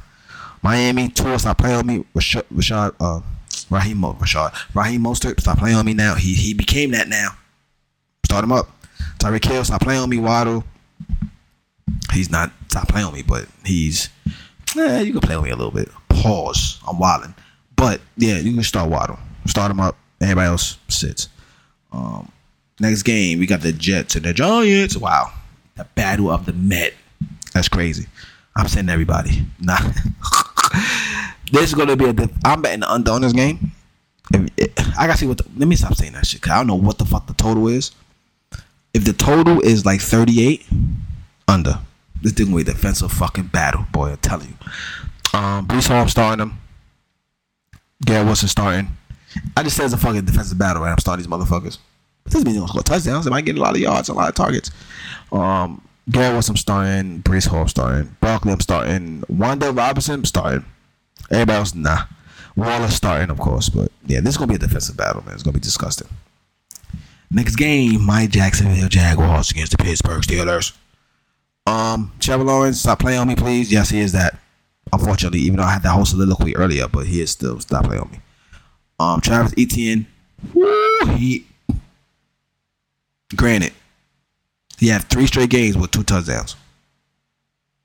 [0.63, 2.05] Miami, Tua, stop playing on me.
[2.15, 3.21] Rashad, Rashad uh,
[3.69, 6.15] Raheem, Rashad, Raheem Mostert, stop playing on me now.
[6.15, 7.37] He he became that now.
[8.25, 8.71] Start him up.
[9.19, 10.19] Tyreek Hill, stop playing on me.
[10.19, 10.65] Waddle.
[12.13, 14.09] He's not stop playing on me, but he's
[14.77, 15.89] eh, you can play with me a little bit.
[16.09, 16.81] Pause.
[16.87, 17.35] I'm wilding.
[17.77, 19.19] But yeah, you can start Waddle.
[19.47, 19.97] Start him up.
[20.21, 21.29] Everybody else sits.
[21.93, 22.31] Um,
[22.79, 24.97] next game, we got the Jets and the Giants.
[24.97, 25.33] Wow.
[25.77, 26.95] The battle of the Met.
[27.55, 28.07] That's crazy.
[28.57, 29.47] I'm sending everybody.
[29.61, 29.79] Nah.
[31.53, 32.13] this is gonna be a.
[32.13, 33.71] Def- I'm betting the under on this game.
[34.35, 35.39] I gotta see what.
[35.39, 36.43] The, let me stop saying that shit.
[36.43, 37.93] Cause I don't know what the fuck the total is.
[38.93, 40.67] If the total is like 38,
[41.47, 41.79] under.
[42.23, 44.11] This thing a defensive fucking battle, boy.
[44.11, 45.39] I'm telling you.
[45.39, 46.59] Um, Breece Hall, I'm starting him.
[48.05, 48.97] Garrett Wilson starting.
[49.57, 50.93] I just said it's a fucking defensive battle, right?
[50.93, 51.79] I'm starting these motherfuckers.
[52.25, 53.25] This doesn't mean they're gonna score touchdowns.
[53.25, 54.71] They might get a lot of yards, a lot of targets.
[55.33, 57.23] Um, Garrett Wilson, starting.
[57.23, 58.17] Breece Hall, starting.
[58.21, 59.25] Barkley, I'm starting.
[59.29, 60.65] Wanda Robinson, starting.
[61.31, 62.05] Everybody else, nah.
[62.55, 65.35] Waller starting, of course, but yeah, this is gonna be a defensive battle, man.
[65.35, 66.09] It's gonna be disgusting.
[67.31, 70.77] Next game, my Jacksonville Jaguars against the Pittsburgh Steelers.
[71.67, 73.73] Um, Trevor Lawrence, stop playing on me, please.
[73.73, 74.39] Yes, he is that.
[74.93, 78.03] Unfortunately, even though I had that whole soliloquy earlier, but he is still stop playing
[78.03, 78.21] on me.
[78.99, 80.07] Um, Travis Etienne,
[80.53, 81.47] woo, he.
[83.35, 83.73] Granted,
[84.79, 86.57] he had three straight games with two touchdowns.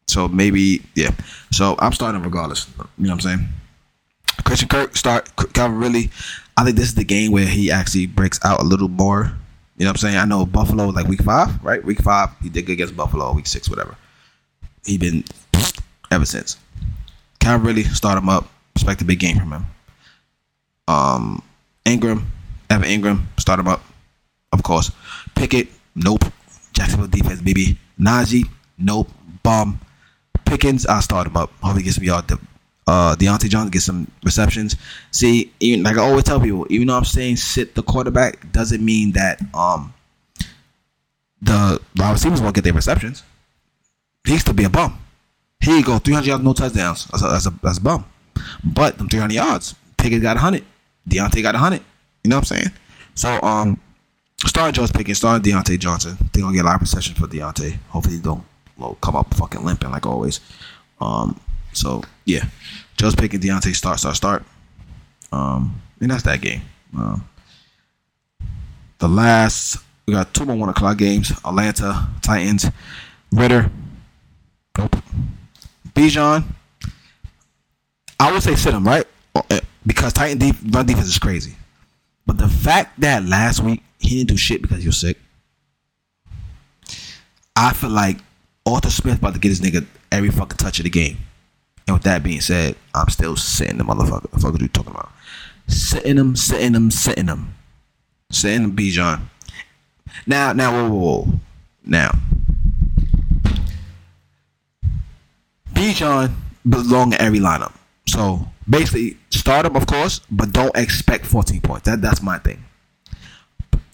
[0.07, 1.11] So maybe, yeah.
[1.51, 2.67] So I'm starting regardless.
[2.97, 3.49] You know what I'm saying?
[4.43, 6.09] Christian Kirk start Calvin Ridley.
[6.57, 9.33] I think this is the game where he actually breaks out a little more.
[9.77, 10.17] You know what I'm saying?
[10.17, 11.83] I know Buffalo was like week five, right?
[11.83, 13.31] Week five, he did good against Buffalo.
[13.33, 13.95] Week six, whatever.
[14.85, 15.23] He been
[16.09, 16.57] ever since.
[17.39, 18.49] Can't really start him up.
[18.75, 19.65] Expect a big game from him.
[20.87, 21.43] Um,
[21.85, 22.23] Engram,
[22.69, 23.83] Evan Engram, start him up.
[24.51, 24.91] Of course.
[25.35, 26.23] Pickett, nope.
[26.73, 27.77] Jacksonville defense, baby.
[27.99, 29.09] Najee, nope.
[29.43, 29.79] Bomb.
[30.45, 31.51] Pickens, I'll start him up.
[31.61, 32.39] Hope he gets me all the
[32.87, 34.75] uh Diontae Johnson get some receptions.
[35.11, 38.83] See, even like I always tell people, even though I'm saying sit the quarterback, doesn't
[38.83, 39.93] mean that um
[41.41, 43.23] the wide receivers won't get their receptions.
[44.25, 44.97] He used to be a bum.
[45.59, 47.05] Here you go, 300 yards, no touchdowns.
[47.05, 48.05] That's a, that's a, that's a bum.
[48.63, 50.63] But them 300 yards, Pickett got 100.
[51.09, 51.81] Diontae got 100.
[52.23, 52.71] You know what I'm saying?
[53.15, 53.79] So, um,
[54.45, 56.17] starting Jones Pickett, starting Diontae Johnson.
[56.31, 57.77] They're going to get a lot of receptions for Diontae.
[57.89, 58.43] Hopefully, he don't
[59.01, 60.39] come up fucking limping like always.
[61.01, 61.39] Um,
[61.77, 62.45] so, yeah.
[62.97, 64.43] Jones picking Diontae, start, start, start.
[65.31, 66.61] Um, and that's that game.
[66.97, 67.27] Um,
[68.99, 71.31] the last, we got two more 1 o'clock games.
[71.45, 72.65] Atlanta, Titans,
[73.31, 73.69] Ridder.
[74.77, 74.95] Nope.
[75.93, 76.43] Bijan.
[78.19, 79.05] I would say sit him, right?
[79.85, 81.55] Because Titan deep, run defense is crazy.
[82.25, 85.17] But the fact that last week he didn't do shit because he was sick,
[87.55, 88.17] I feel like
[88.65, 91.17] Arthur Smith about to get his nigga every fucking touch of the game.
[91.87, 94.29] And with that being said, I'm still sitting the motherfucker.
[94.31, 95.11] The fuck are you talking about?
[95.67, 97.55] Sitting him, sitting him, sitting him.
[98.29, 99.21] Sitting him, Bijan.
[100.25, 101.39] Now, now, whoa, whoa, whoa.
[101.85, 102.11] Now.
[105.73, 106.33] Bijan
[106.67, 107.73] belong in every lineup.
[108.07, 111.85] So basically, start him, of course, but don't expect 14 points.
[111.85, 112.63] That that's my thing.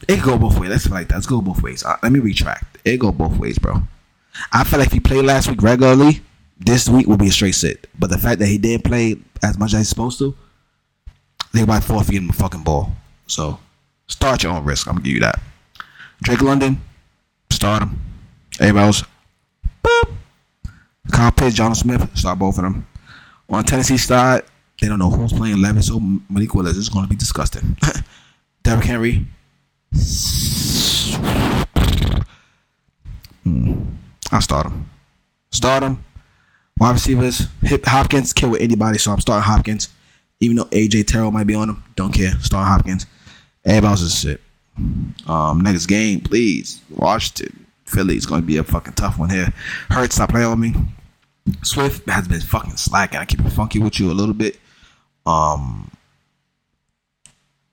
[0.08, 0.69] It go both ways.
[0.69, 1.15] Let's like that.
[1.15, 1.84] Let's go both ways.
[1.84, 2.77] Uh, let me retract.
[2.84, 3.84] It go both ways, bro.
[4.51, 6.21] I feel like if he played last week regularly,
[6.59, 7.87] this week will be a straight sit.
[7.97, 10.35] But the fact that he didn't play as much as he's supposed to,
[11.53, 12.91] they might forfeit him a fucking ball.
[13.27, 13.59] So
[14.07, 14.87] start your own risk.
[14.87, 15.39] I'm gonna give you that.
[16.21, 16.81] Drake London,
[17.49, 17.99] start him.
[18.59, 19.03] Everybody else,
[19.83, 20.13] boop.
[21.11, 22.87] Kyle Pitts, Jonnu Smith, start both of them.
[23.49, 24.43] On Tennessee side,
[24.79, 26.77] they don't know who's playing Levis or Malik Willis.
[26.77, 27.77] It's going to be disgusting.
[28.63, 29.27] Derrick Henry,
[33.43, 33.83] Hmm.
[34.31, 34.89] I'll start him.
[35.51, 36.03] Start him.
[36.79, 37.47] Wide receivers,
[37.86, 39.89] Hopkins, kill with anybody, so I'm starting Hopkins.
[40.39, 42.31] Even though AJ Terrell might be on him, don't care.
[42.41, 43.05] Start Hopkins.
[43.63, 44.41] Everybody else is shit.
[45.27, 46.81] Um, next game, please.
[46.89, 49.53] Washington, Philly is going to be a fucking tough one here.
[49.89, 50.73] Hurts, stop playing with me.
[51.62, 53.19] Swift has been fucking slacking.
[53.19, 54.59] I keep it funky with you a little bit.
[55.25, 55.89] Um,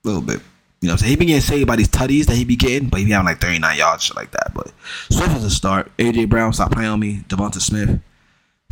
[0.03, 0.39] a little bit.
[0.81, 1.09] You know what I'm saying?
[1.09, 3.27] He been getting saved by these tutties that he be getting, but he be having
[3.27, 4.51] like 39 yards, shit like that.
[4.53, 4.71] But
[5.09, 5.91] Swift is a start.
[5.97, 7.23] AJ Brown, stop playing on me.
[7.27, 7.99] Devonta Smith.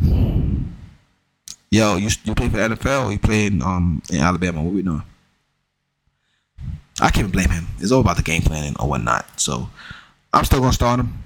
[0.02, 3.12] Yo, you you play for NFL?
[3.12, 4.62] You played um in Alabama?
[4.62, 5.02] What we doing?
[7.00, 7.66] I can't blame him.
[7.78, 9.40] It's all about the game planning or whatnot.
[9.40, 9.68] So
[10.32, 11.22] I'm still gonna start him,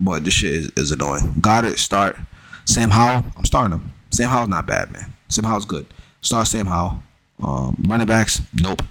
[0.00, 1.34] but this shit is, is annoying.
[1.40, 2.16] Goddard start.
[2.64, 3.92] Sam Howell, I'm starting him.
[4.10, 5.12] Sam Howell's not bad, man.
[5.28, 5.86] Sam Howell's good.
[6.22, 7.02] Start Sam Howell.
[7.42, 8.82] Um, running backs, nope.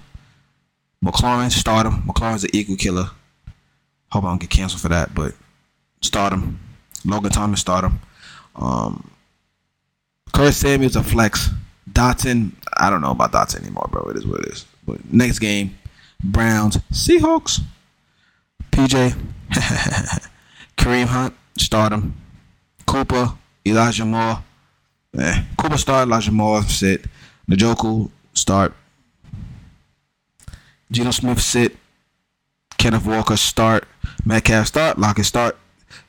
[1.04, 2.04] McLaurin, start him.
[2.04, 3.10] McLaurin's an equal killer.
[4.12, 5.34] Hope I don't get canceled for that, but
[6.02, 6.60] start him.
[7.04, 8.00] Logan Thomas, start him.
[8.56, 9.10] Um,
[10.34, 11.50] Curtis Samuel's a flex.
[11.90, 14.04] Dotson, I don't know about Dotson anymore, bro.
[14.10, 14.66] It is what it is.
[14.86, 15.78] But next game,
[16.24, 17.62] Browns, Seahawks.
[18.72, 19.16] PJ,
[20.78, 22.16] Kareem Hunt, start him.
[22.88, 23.34] Cooper,
[23.66, 24.44] Elijah Moore.
[25.18, 27.06] Eh, Cooper start, Elijah Moore sit.
[27.48, 28.74] Njoku start.
[30.92, 31.78] Geno Smith sit.
[32.78, 33.88] Kenneth Walker start.
[34.26, 34.98] Metcalf start.
[34.98, 35.58] Lockett start.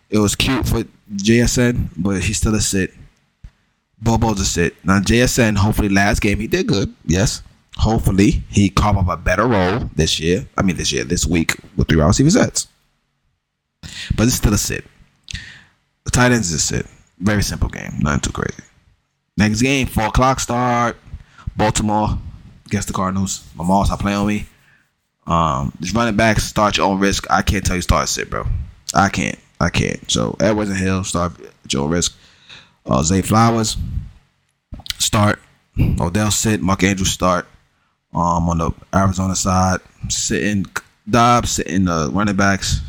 [0.08, 0.84] It was cute for
[1.14, 2.94] JSN, but he's still a sit.
[4.02, 4.84] Bobo's a sit.
[4.84, 6.94] Now JSN, hopefully last game he did good.
[7.04, 7.42] Yes.
[7.76, 10.46] Hopefully he carve up a better role this year.
[10.56, 12.68] I mean this year, this week with three wide receiver sets.
[14.16, 14.84] But it's still a sit.
[16.04, 16.86] The tight ends is a sit.
[17.18, 17.98] Very simple game.
[18.00, 18.62] Nothing too crazy.
[19.36, 20.96] Next game, four o'clock start.
[21.56, 22.18] Baltimore
[22.66, 23.46] against the Cardinals.
[23.54, 24.46] My mom stop playing on me.
[25.26, 27.26] Um, just running back, start your own risk.
[27.30, 28.46] I can't tell you start sit, bro.
[28.94, 29.38] I can't.
[29.60, 30.10] I can't.
[30.10, 31.32] So Edwards and Hill start
[31.70, 32.16] your own risk.
[32.86, 33.76] Uh, Zay Flowers
[34.98, 35.40] start.
[36.00, 36.60] Odell sit.
[36.60, 37.46] Mark Andrews start.
[38.12, 40.66] Um, on the Arizona side, sitting
[41.10, 42.80] Dobbs, sitting the running backs,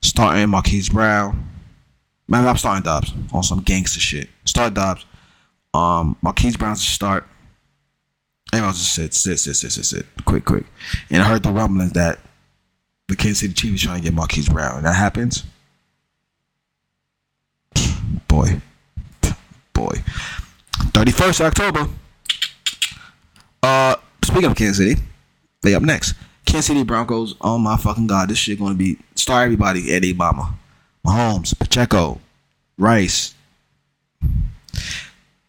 [0.00, 1.48] starting Marquise Brown.
[2.28, 4.28] Man, I'm starting Dobbs on some gangster shit.
[4.44, 5.04] Start Dobbs.
[5.74, 7.26] Um, Marquise Brown's a start.
[8.52, 10.06] Everyone's just sit, sit, sit, sit, sit, sit.
[10.24, 10.64] Quick, quick.
[11.10, 12.20] And I heard the rumblings that
[13.08, 14.84] the Kansas City Chiefs trying to get Marquise Brown.
[14.84, 15.44] That happens.
[18.28, 18.60] Boy.
[19.76, 20.02] Boy.
[20.92, 21.88] 31st October.
[23.62, 25.00] Uh speaking of Kansas City,
[25.62, 26.14] they up next.
[26.46, 27.34] Kansas City Broncos.
[27.42, 29.92] Oh my fucking god, this shit gonna be star everybody.
[29.92, 30.54] Eddie Obama.
[31.06, 32.18] Mahomes, Pacheco,
[32.78, 33.34] Rice.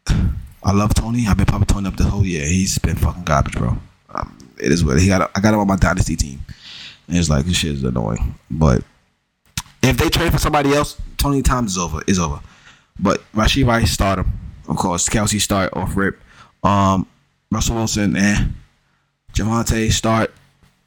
[0.08, 1.26] I love Tony.
[1.26, 2.46] I've been popping Tony up the whole year.
[2.46, 3.78] He's been fucking garbage, bro.
[4.14, 5.32] Um, it is what he got.
[5.34, 6.42] I got him on my dynasty team.
[7.08, 8.36] And it's like this shit is annoying.
[8.52, 8.84] But
[9.82, 12.02] if they trade for somebody else, Tony Times is over.
[12.06, 12.42] Is over.
[13.00, 14.34] But Rashee Rice start him.
[14.68, 16.20] Of course, Kelce start off rip.
[16.64, 17.08] Um,
[17.52, 18.46] Russell Wilson, eh.
[19.34, 20.34] Javonte start.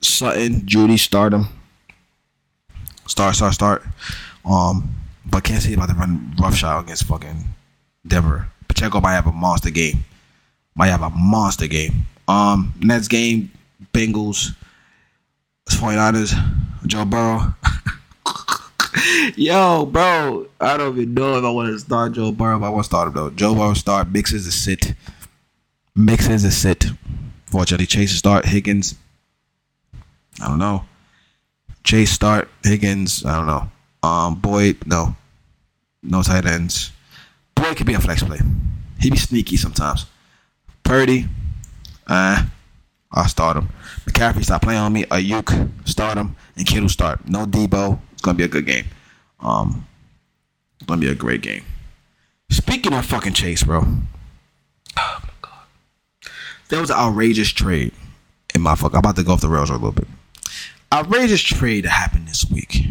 [0.01, 1.47] Sutton, Jeudy start him.
[3.07, 3.83] Start, start, start.
[4.45, 4.95] Um,
[5.27, 7.45] but can't see about to run roughshod against fucking
[8.07, 8.49] Denver.
[8.69, 10.05] Pacheco might have a monster game.
[10.75, 12.07] Might have a monster game.
[12.29, 13.51] Um, next game,
[13.93, 14.55] Bengals,
[15.69, 16.33] 49ers,
[16.87, 17.55] Joe Burrow.
[19.37, 22.71] Yo, bro, I don't even know if I want to start Joe Burrow, but I
[22.71, 23.31] want to start him though.
[23.31, 24.09] Joe Burrow start.
[24.09, 24.95] Mix is a sit.
[25.95, 26.87] Mix is a sit.
[27.47, 28.47] Fortunately, Chase start.
[28.47, 28.95] Higgins.
[30.43, 30.85] I don't know.
[31.85, 32.49] Chase start.
[32.63, 33.25] Higgins.
[33.25, 34.09] I don't know.
[34.09, 34.87] Um, Boyd.
[34.87, 35.17] No.
[36.03, 36.93] No tight ends.
[37.55, 38.39] Boyd could be a flex play.
[39.01, 40.07] He be sneaky sometimes.
[40.83, 41.27] Purdy.
[42.07, 42.45] Uh,
[43.13, 43.69] I'll start him.
[44.05, 45.05] McCaffrey stop playing on me.
[45.05, 47.29] Aiyuk start him, and Kittle start.
[47.29, 47.99] No Debo.
[48.21, 48.85] It's gonna be a good game.
[49.41, 49.87] Um,
[50.75, 51.65] it's gonna be a great game.
[52.51, 53.79] Speaking of fucking Chase, bro.
[54.99, 56.31] Oh my god,
[56.69, 57.95] there was an outrageous trade
[58.55, 58.93] in my fuck.
[58.93, 60.07] I'm about to go off the rails a little bit.
[60.93, 62.83] Outrageous trade that happened this week.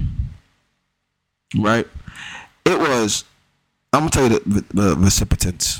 [1.56, 1.88] Right?
[2.66, 3.24] It was.
[3.94, 5.78] I'm gonna tell you the, the recipients.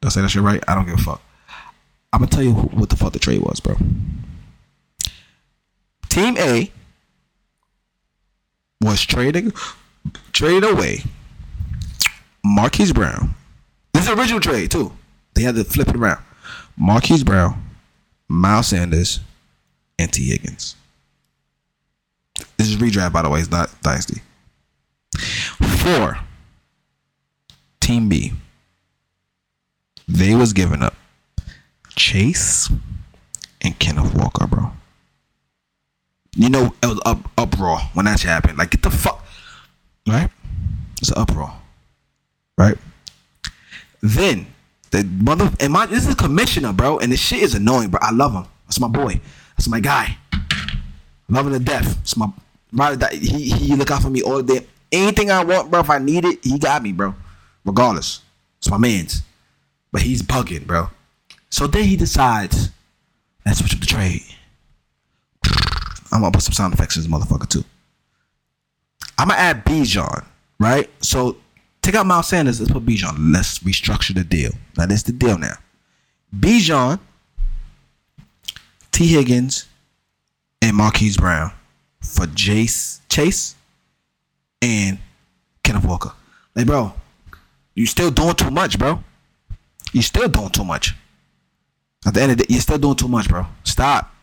[0.00, 0.60] Did I say that shit right?
[0.66, 1.22] I don't give a fuck.
[2.12, 3.76] I'm gonna tell you what the fuck the trade was, bro.
[6.08, 6.72] Team A
[8.80, 9.52] was trading
[10.32, 11.02] traded away
[12.44, 13.34] Marquise Brown.
[13.92, 14.92] This is the original trade too.
[15.34, 16.22] They had to flip it around.
[16.76, 17.62] Marquise Brown,
[18.28, 19.20] Miles Sanders,
[19.98, 20.76] and Tee Higgins.
[22.56, 23.40] This is redraft, by the way.
[23.40, 24.22] It's not dynasty.
[25.78, 26.18] Four.
[27.80, 28.32] Team B.
[30.08, 30.94] They was giving up
[31.96, 32.70] Chase
[33.60, 34.72] and Kenneth Walker, bro.
[36.36, 38.58] You know it was up uproar when that shit happened.
[38.58, 39.24] Like get the fuck
[40.06, 40.30] right.
[41.00, 41.52] It's an uproar,
[42.58, 42.76] right?
[44.02, 44.46] Then
[44.90, 48.00] the mother and my this is a commissioner, bro, and this shit is annoying, bro.
[48.02, 48.44] I love him.
[48.66, 49.20] That's my boy.
[49.56, 50.18] That's my guy.
[51.28, 51.98] Loving to death.
[52.02, 52.28] It's my
[52.70, 53.12] or.
[53.12, 54.66] He he look out for me all day.
[54.92, 55.80] Anything I want, bro.
[55.80, 57.14] If I need it, he got me, bro.
[57.64, 58.20] Regardless,
[58.58, 59.22] it's my man's.
[59.90, 60.90] But he's bugging, bro.
[61.48, 62.70] So then he decides,
[63.44, 64.22] let's switch up the trade.
[66.16, 67.64] I'm gonna put some sound effects in this motherfucker too.
[69.18, 70.24] I'm gonna add Bijan,
[70.58, 70.88] right?
[71.04, 71.36] So
[71.82, 72.58] take out Miles Sanders.
[72.58, 73.34] Let's put Bijan.
[73.34, 74.52] Let's restructure the deal.
[74.78, 75.56] Now this the deal now.
[76.34, 76.98] Bijan,
[78.92, 79.06] T.
[79.06, 79.66] Higgins,
[80.62, 81.52] and Marquise Brown
[82.00, 83.54] for Jace Chase
[84.62, 84.98] and
[85.62, 86.12] Kenneth Walker.
[86.54, 86.94] Like, bro,
[87.74, 89.04] you still doing too much, bro.
[89.92, 90.94] You still doing too much.
[92.06, 93.46] At the end of the day, you're still doing too much, bro.
[93.64, 94.14] Stop.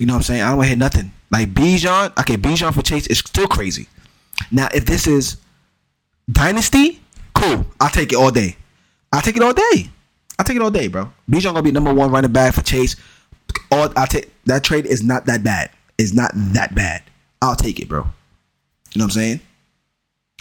[0.00, 0.42] You know what I'm saying?
[0.42, 1.12] I don't want to hear nothing.
[1.30, 3.86] Like Bijan, okay, Bijan for Chase is still crazy.
[4.50, 5.36] Now, if this is
[6.32, 7.02] Dynasty,
[7.34, 7.66] cool.
[7.78, 8.56] I'll take it all day.
[9.12, 9.90] I'll take it all day.
[10.38, 11.12] I'll take it all day, bro.
[11.30, 12.96] Bijan gonna be number one running back for Chase.
[13.70, 15.70] All I take that trade is not that bad.
[15.98, 17.02] It's not that bad.
[17.42, 17.98] I'll take it, bro.
[17.98, 19.40] You know what I'm saying?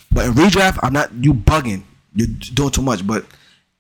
[0.10, 1.84] But in redraft, I'm not you bugging.
[2.16, 3.06] You're doing too much.
[3.06, 3.26] But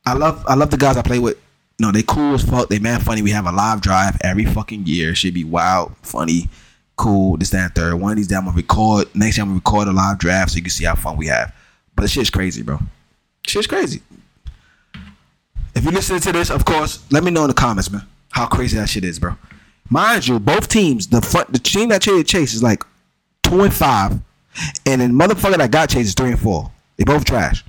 [0.06, 1.38] I love I love the guys I play with.
[1.80, 2.68] No, they cool as fuck.
[2.68, 3.22] They man funny.
[3.22, 5.16] We have a live drive every fucking year.
[5.16, 6.50] Should be wild, funny,
[6.98, 7.38] cool.
[7.38, 7.96] This, that, and third.
[7.96, 9.08] One of these days I'm gonna record.
[9.16, 11.28] Next time I'm gonna record a live draft so you can see how fun we
[11.28, 11.56] have.
[11.96, 12.80] But the shit's crazy, bro.
[13.48, 14.02] Shit's crazy.
[15.74, 18.48] If you listen to this, of course, let me know in the comments, man, how
[18.48, 19.38] crazy that shit is, bro.
[19.90, 22.84] Mind you, both teams, the front, the team that traded Chase is like
[23.44, 24.20] two and five,
[24.86, 26.70] and then motherfucker that got Chase is three and four.
[26.98, 27.64] They both trash.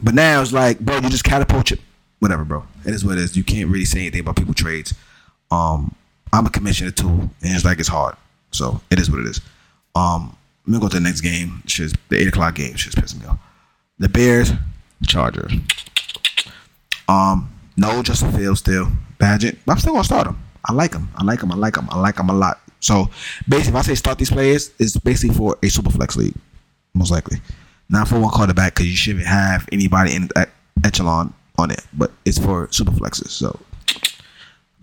[0.00, 1.80] But now it's like, bro, you just catapult it.
[2.22, 2.64] Whatever, bro.
[2.86, 3.36] It is what it is.
[3.36, 4.94] You can't really say anything about people trades.
[5.50, 5.92] Um,
[6.32, 8.14] I'm a commissioner too, and it's like it's hard.
[8.52, 9.40] So it is what it is.
[9.96, 11.64] Um, I'm gonna go to the next game.
[11.66, 12.76] Shit's the eight o'clock game.
[12.76, 13.40] Shit's pissing me off.
[13.98, 14.52] The Bears,
[15.04, 15.52] Chargers.
[17.08, 18.86] Um, no Justin Fields still.
[19.18, 19.58] Bagent.
[19.66, 20.38] But I'm still gonna start him.
[20.64, 21.08] I like him.
[21.16, 21.50] I like him.
[21.50, 21.88] I like him.
[21.90, 22.60] I like him a lot.
[22.78, 23.10] So
[23.48, 26.36] basically, if I say start these players, it's basically for a super flex league,
[26.94, 27.38] most likely.
[27.88, 30.28] Not for one quarterback because you shouldn't have anybody in
[30.84, 33.30] echelon on it, but it's for super flexes.
[33.30, 33.58] So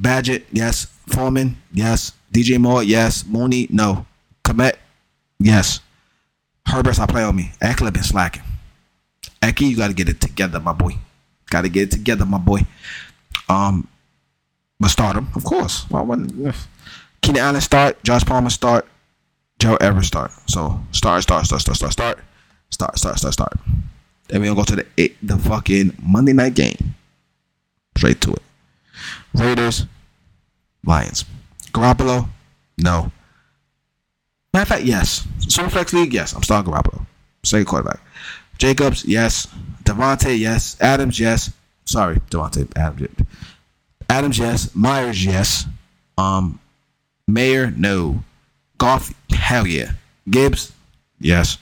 [0.02, 0.86] Bagent, yes.
[1.08, 2.13] Foreman, yes.
[2.32, 3.26] DJ Moore, yes.
[3.26, 4.06] Mooney, no.
[4.44, 4.76] Kmet,
[5.39, 5.82] yes.
[6.65, 7.52] Herbert's I play on me.
[7.62, 8.44] Ekeler been slacking.
[9.42, 10.96] Ecky, you got to get it together, my boy.
[11.50, 12.62] Got to get it together, my boy.
[13.48, 13.88] Um,
[14.80, 15.86] but start him, of course.
[15.89, 16.56] Why wouldn't?
[17.22, 18.02] Keenan Allen start.
[18.04, 18.88] Josh Palmer start.
[19.60, 20.32] Joe Evers start.
[20.48, 22.20] So start, start, start, start, start, start,
[22.70, 23.60] start, start, start, start.
[24.30, 26.96] Then we gonna go to the eight, the fucking Monday night game.
[27.98, 28.44] Straight to it.
[29.34, 29.86] Raiders,
[30.86, 31.26] Lions.
[31.74, 32.28] Garoppolo,
[32.78, 33.12] no.
[34.54, 35.28] Matter of fact, yes.
[35.42, 36.34] Superflex League, yes.
[36.34, 37.06] I'm starting Garoppolo.
[37.44, 38.00] Second quarterback.
[38.58, 39.48] Jacobs, yes.
[39.84, 40.78] Davante, yes.
[40.80, 41.52] Adams, yes.
[41.86, 43.10] Sorry, Davante Adams.
[44.10, 44.76] Adams, yes.
[44.76, 45.65] Meyers, yes.
[46.18, 46.60] Um,
[47.28, 48.24] Mayer, no.
[48.78, 49.94] Goff, hell yeah.
[50.30, 50.72] Gibbs,
[51.20, 51.58] yes.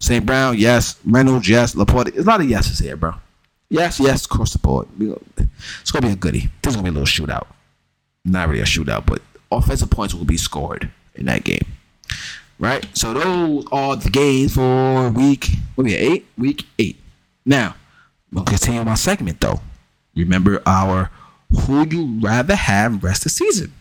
[0.00, 0.24] St.
[0.24, 0.98] Brown, yes.
[1.04, 1.74] Reynolds, yes.
[1.74, 3.14] LaPorta, there's a lot of yeses here, bro.
[3.70, 4.88] Yes, yes, across the board.
[5.80, 6.50] It's gonna be a goodie.
[6.62, 7.46] There's gonna be a little shootout.
[8.24, 9.20] Not really a shootout, but
[9.52, 11.66] offensive points will be scored in that game.
[12.58, 12.86] Right?
[12.96, 16.26] So those are the games for week what we eight?
[16.36, 16.96] Week eight.
[17.44, 17.76] Now,
[18.32, 19.60] we'll continue my segment though.
[20.16, 21.10] Remember our
[21.50, 23.72] who you rather have rest of the season.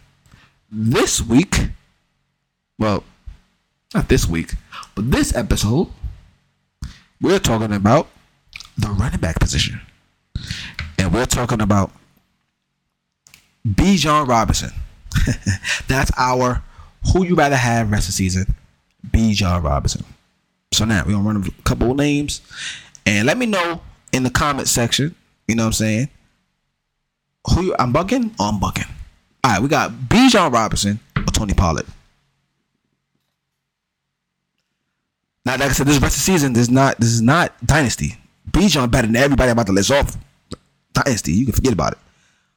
[0.72, 1.70] This week,
[2.78, 3.04] well,
[3.94, 4.54] not this week,
[4.96, 5.88] but this episode,
[7.22, 8.08] we're talking about
[8.78, 9.82] the running back position.
[11.00, 11.92] And we're talking about
[13.68, 14.72] Bijan Robinson.
[15.88, 16.64] That's our
[17.12, 18.56] who you rather have rest of the season,
[19.10, 20.04] Bijan Robinson.
[20.74, 22.42] So now we're gonna run a couple of names
[23.06, 25.16] and let me know in the comment section,
[25.48, 26.10] you know what I'm saying?
[27.52, 28.90] Who you, I'm bugging I'm bugging.
[29.44, 31.86] All right, we got Bijan Robinson or Tony Pollard.
[35.48, 37.54] Now, like I said, this rest of the season, this is not this is not
[37.66, 38.18] dynasty.
[38.52, 40.18] Bijan better than everybody about to list off.
[40.92, 42.00] Dynasty, you can forget about it.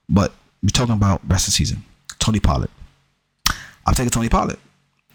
[0.08, 1.84] But we're talking about rest of the season.
[2.18, 2.68] Tony Pollard.
[3.86, 4.58] I'm taking Tony Pollard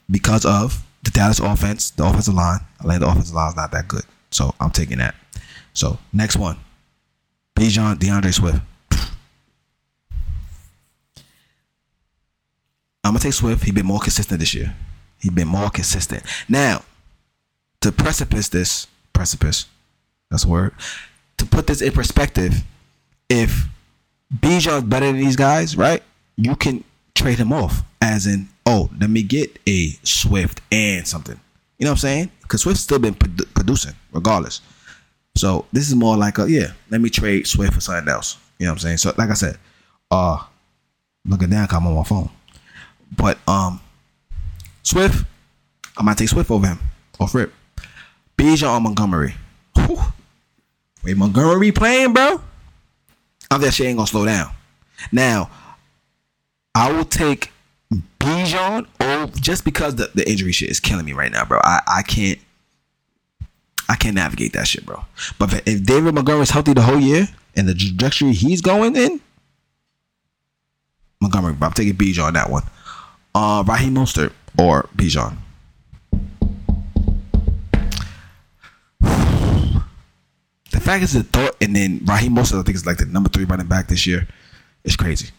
[0.09, 2.61] because of the Dallas offense, the offensive line.
[2.79, 4.03] I think the offensive line is not that good.
[4.31, 5.15] So I'm taking that.
[5.73, 6.57] So next one.
[7.57, 8.61] Bijan D'Andre Swift.
[13.03, 13.65] I'm gonna take Swift.
[13.65, 14.73] He been more consistent this year.
[15.19, 16.23] He been more consistent.
[16.47, 16.81] Now,
[17.85, 19.67] to precipice this precipice,
[20.31, 20.73] that's a word.
[21.37, 22.63] To put this in perspective,
[23.29, 23.67] if
[24.35, 26.01] Bijan's better than these guys, right?
[26.35, 26.83] You can
[27.13, 27.83] trade him off.
[28.01, 31.39] As in, oh, let me get a Swift and something.
[31.77, 32.31] You know what I'm saying?
[32.41, 34.61] Because Swift's still been produ- producing regardless.
[35.37, 38.37] So this is more like a yeah, let me trade Swift for something else.
[38.57, 38.97] You know what I'm saying?
[38.97, 39.59] So like I said,
[40.09, 40.43] uh
[41.23, 42.31] looking down, I'm on my phone.
[43.15, 43.79] But um
[44.81, 45.23] Swift,
[45.95, 46.79] I might take Swift over him.
[47.19, 47.53] Off rip.
[48.37, 49.35] Bijan or Montgomery.
[49.75, 49.99] Whew.
[51.03, 52.41] Wait, Montgomery playing, bro?
[53.51, 54.51] I that shit ain't gonna slow down.
[55.11, 55.49] Now,
[56.73, 57.51] I will take
[58.19, 61.59] Bijan oh just because the, the injury shit is killing me right now, bro.
[61.63, 62.39] I, I can't
[63.87, 65.05] I can't navigate that shit, bro.
[65.37, 69.21] But if, if David Montgomery's healthy the whole year and the trajectory he's going in,
[71.21, 72.63] Montgomery, bro, I'm taking Bijan on that one.
[73.33, 75.37] Uh Raheem Mostert or Bijan.
[80.85, 83.43] Fact is the thought, and then Raheem Mostert, I think is like the number three
[83.43, 84.27] running back this year.
[84.83, 85.31] It's crazy.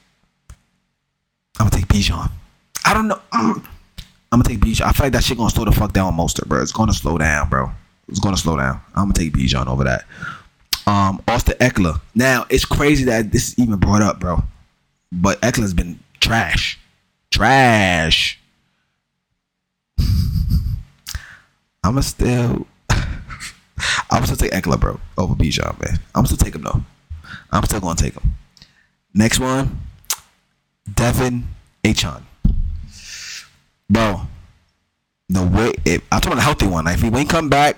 [1.60, 2.28] I'm gonna take Bijan.
[2.84, 3.20] I don't know.
[3.30, 3.62] I'm
[4.32, 4.80] gonna take Bijan.
[4.80, 6.60] I feel like that shit gonna slow the fuck down Mostert, bro.
[6.60, 7.70] It's gonna slow down, bro.
[8.08, 8.80] It's gonna slow down.
[8.96, 10.04] I'm gonna take Bijan over that.
[10.84, 12.00] Um, Austin Ekeler.
[12.16, 14.42] Now it's crazy that this is even brought up, bro.
[15.12, 16.76] But Ekeler's been trash,
[17.30, 18.40] trash.
[21.84, 22.66] I'ma still,
[24.10, 25.98] I'm still take Ekeler, bro, over Bijan, man.
[26.14, 26.82] I'm still take him though.
[27.50, 28.34] I'm still gonna take him.
[29.14, 29.80] Next one,
[30.90, 31.44] De'Von
[31.82, 32.22] Achane.
[33.88, 34.22] Bro,
[35.28, 36.84] the way it, I'm talking about a healthy one.
[36.84, 37.76] Like if he ain't come back,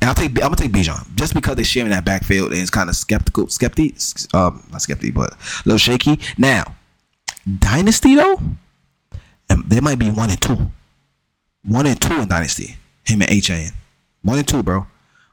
[0.00, 2.70] and I'll take I'm gonna take Bijan just because they're sharing that backfield and it's
[2.70, 3.96] kind of skeptical, skeptic,
[4.34, 6.18] um, not skeptic, but a little shaky.
[6.36, 6.74] Now,
[7.58, 8.40] dynasty though,
[9.48, 10.70] and there might be one and two,
[11.64, 12.76] one and two in dynasty.
[13.04, 13.70] Him and HN,
[14.22, 14.86] one and two, bro.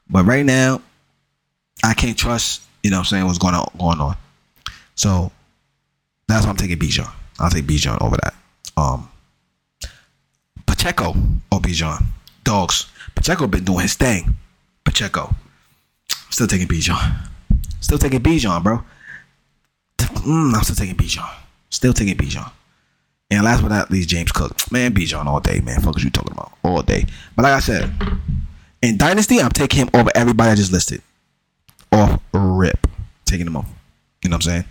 [0.08, 0.82] But right now,
[1.82, 2.62] I can't trust.
[2.82, 4.16] You know, what I'm saying what's going on going on.
[4.94, 5.32] So
[6.28, 7.10] that's why I'm taking Bijan.
[7.38, 8.34] I'll take Bijan over that.
[8.76, 9.08] Um,
[10.66, 11.14] Pacheco
[11.50, 12.04] or Bijan.
[12.44, 12.90] Dogs.
[13.14, 14.36] Pacheco been doing his thing.
[14.84, 15.34] Pacheco.
[16.30, 17.28] Still taking Bijan.
[17.80, 18.82] Still taking Bijan, bro.
[19.98, 21.28] Mm, I'm still taking Bijan.
[21.70, 22.50] Still taking Bijan.
[23.30, 24.70] And last but not least, James Cook.
[24.70, 25.80] Man, Bijan all day, man.
[25.80, 26.52] Fuck is you talking about?
[26.62, 27.06] All day.
[27.34, 27.92] But like I said,
[28.84, 31.00] in Dynasty, I'm taking him over everybody I just listed.
[31.90, 32.86] Off rip.
[33.24, 33.68] Taking him off.
[34.22, 34.64] You know what I'm saying?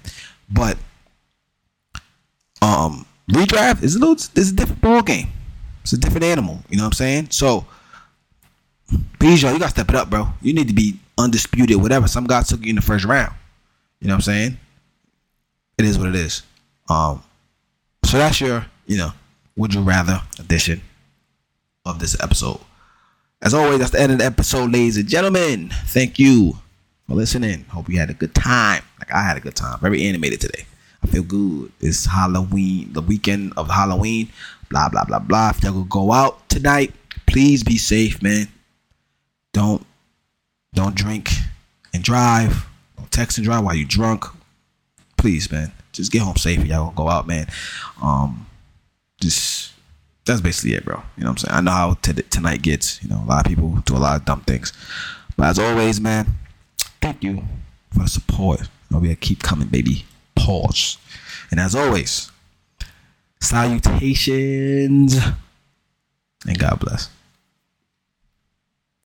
[0.50, 0.78] But
[2.62, 5.30] um redraft is a little it's a different ball game.
[5.82, 6.60] It's a different animal.
[6.70, 7.28] You know what I'm saying?
[7.32, 7.66] So
[9.20, 10.28] Bijan, you gotta step it up, bro.
[10.42, 12.08] You need to be undisputed, whatever.
[12.08, 13.34] Some guys took you in the first round.
[14.00, 14.58] You know what I'm saying?
[15.78, 16.44] It is what it is.
[16.88, 17.24] Um
[18.06, 19.12] so that's your, you know,
[19.56, 20.82] would you rather edition
[21.86, 22.60] of this episode.
[23.44, 25.70] As always, that's the end of the episode, ladies and gentlemen.
[25.88, 26.54] Thank you
[27.06, 27.66] for listening.
[27.66, 28.82] Hope you had a good time.
[29.00, 29.78] Like I had a good time.
[29.82, 30.66] Very animated today.
[31.04, 31.70] I feel good.
[31.82, 34.30] It's Halloween, the weekend of Halloween.
[34.70, 35.50] Blah blah blah blah.
[35.50, 36.94] If y'all go out tonight,
[37.26, 38.48] please be safe, man.
[39.52, 39.86] Don't
[40.74, 41.30] don't drink
[41.94, 42.66] and drive.
[42.96, 44.24] Don't text and drive while you drunk.
[45.18, 45.74] Please, man.
[45.92, 46.66] Just get home safe.
[46.66, 47.48] Y'all go out, man.
[48.02, 48.48] Um,
[49.20, 49.74] just
[50.26, 51.02] that's basically it, bro.
[51.18, 51.58] You know what I'm saying?
[51.58, 53.04] I know how t- tonight gets.
[53.04, 54.72] You know, a lot of people do a lot of dumb things.
[55.36, 56.28] But as always, man,
[57.02, 57.44] thank you
[57.92, 58.62] for the support.
[58.62, 60.06] You know, we keep coming, baby.
[60.36, 60.98] Pause.
[61.52, 62.32] And as always,
[63.40, 65.16] salutations
[66.48, 67.10] and God bless.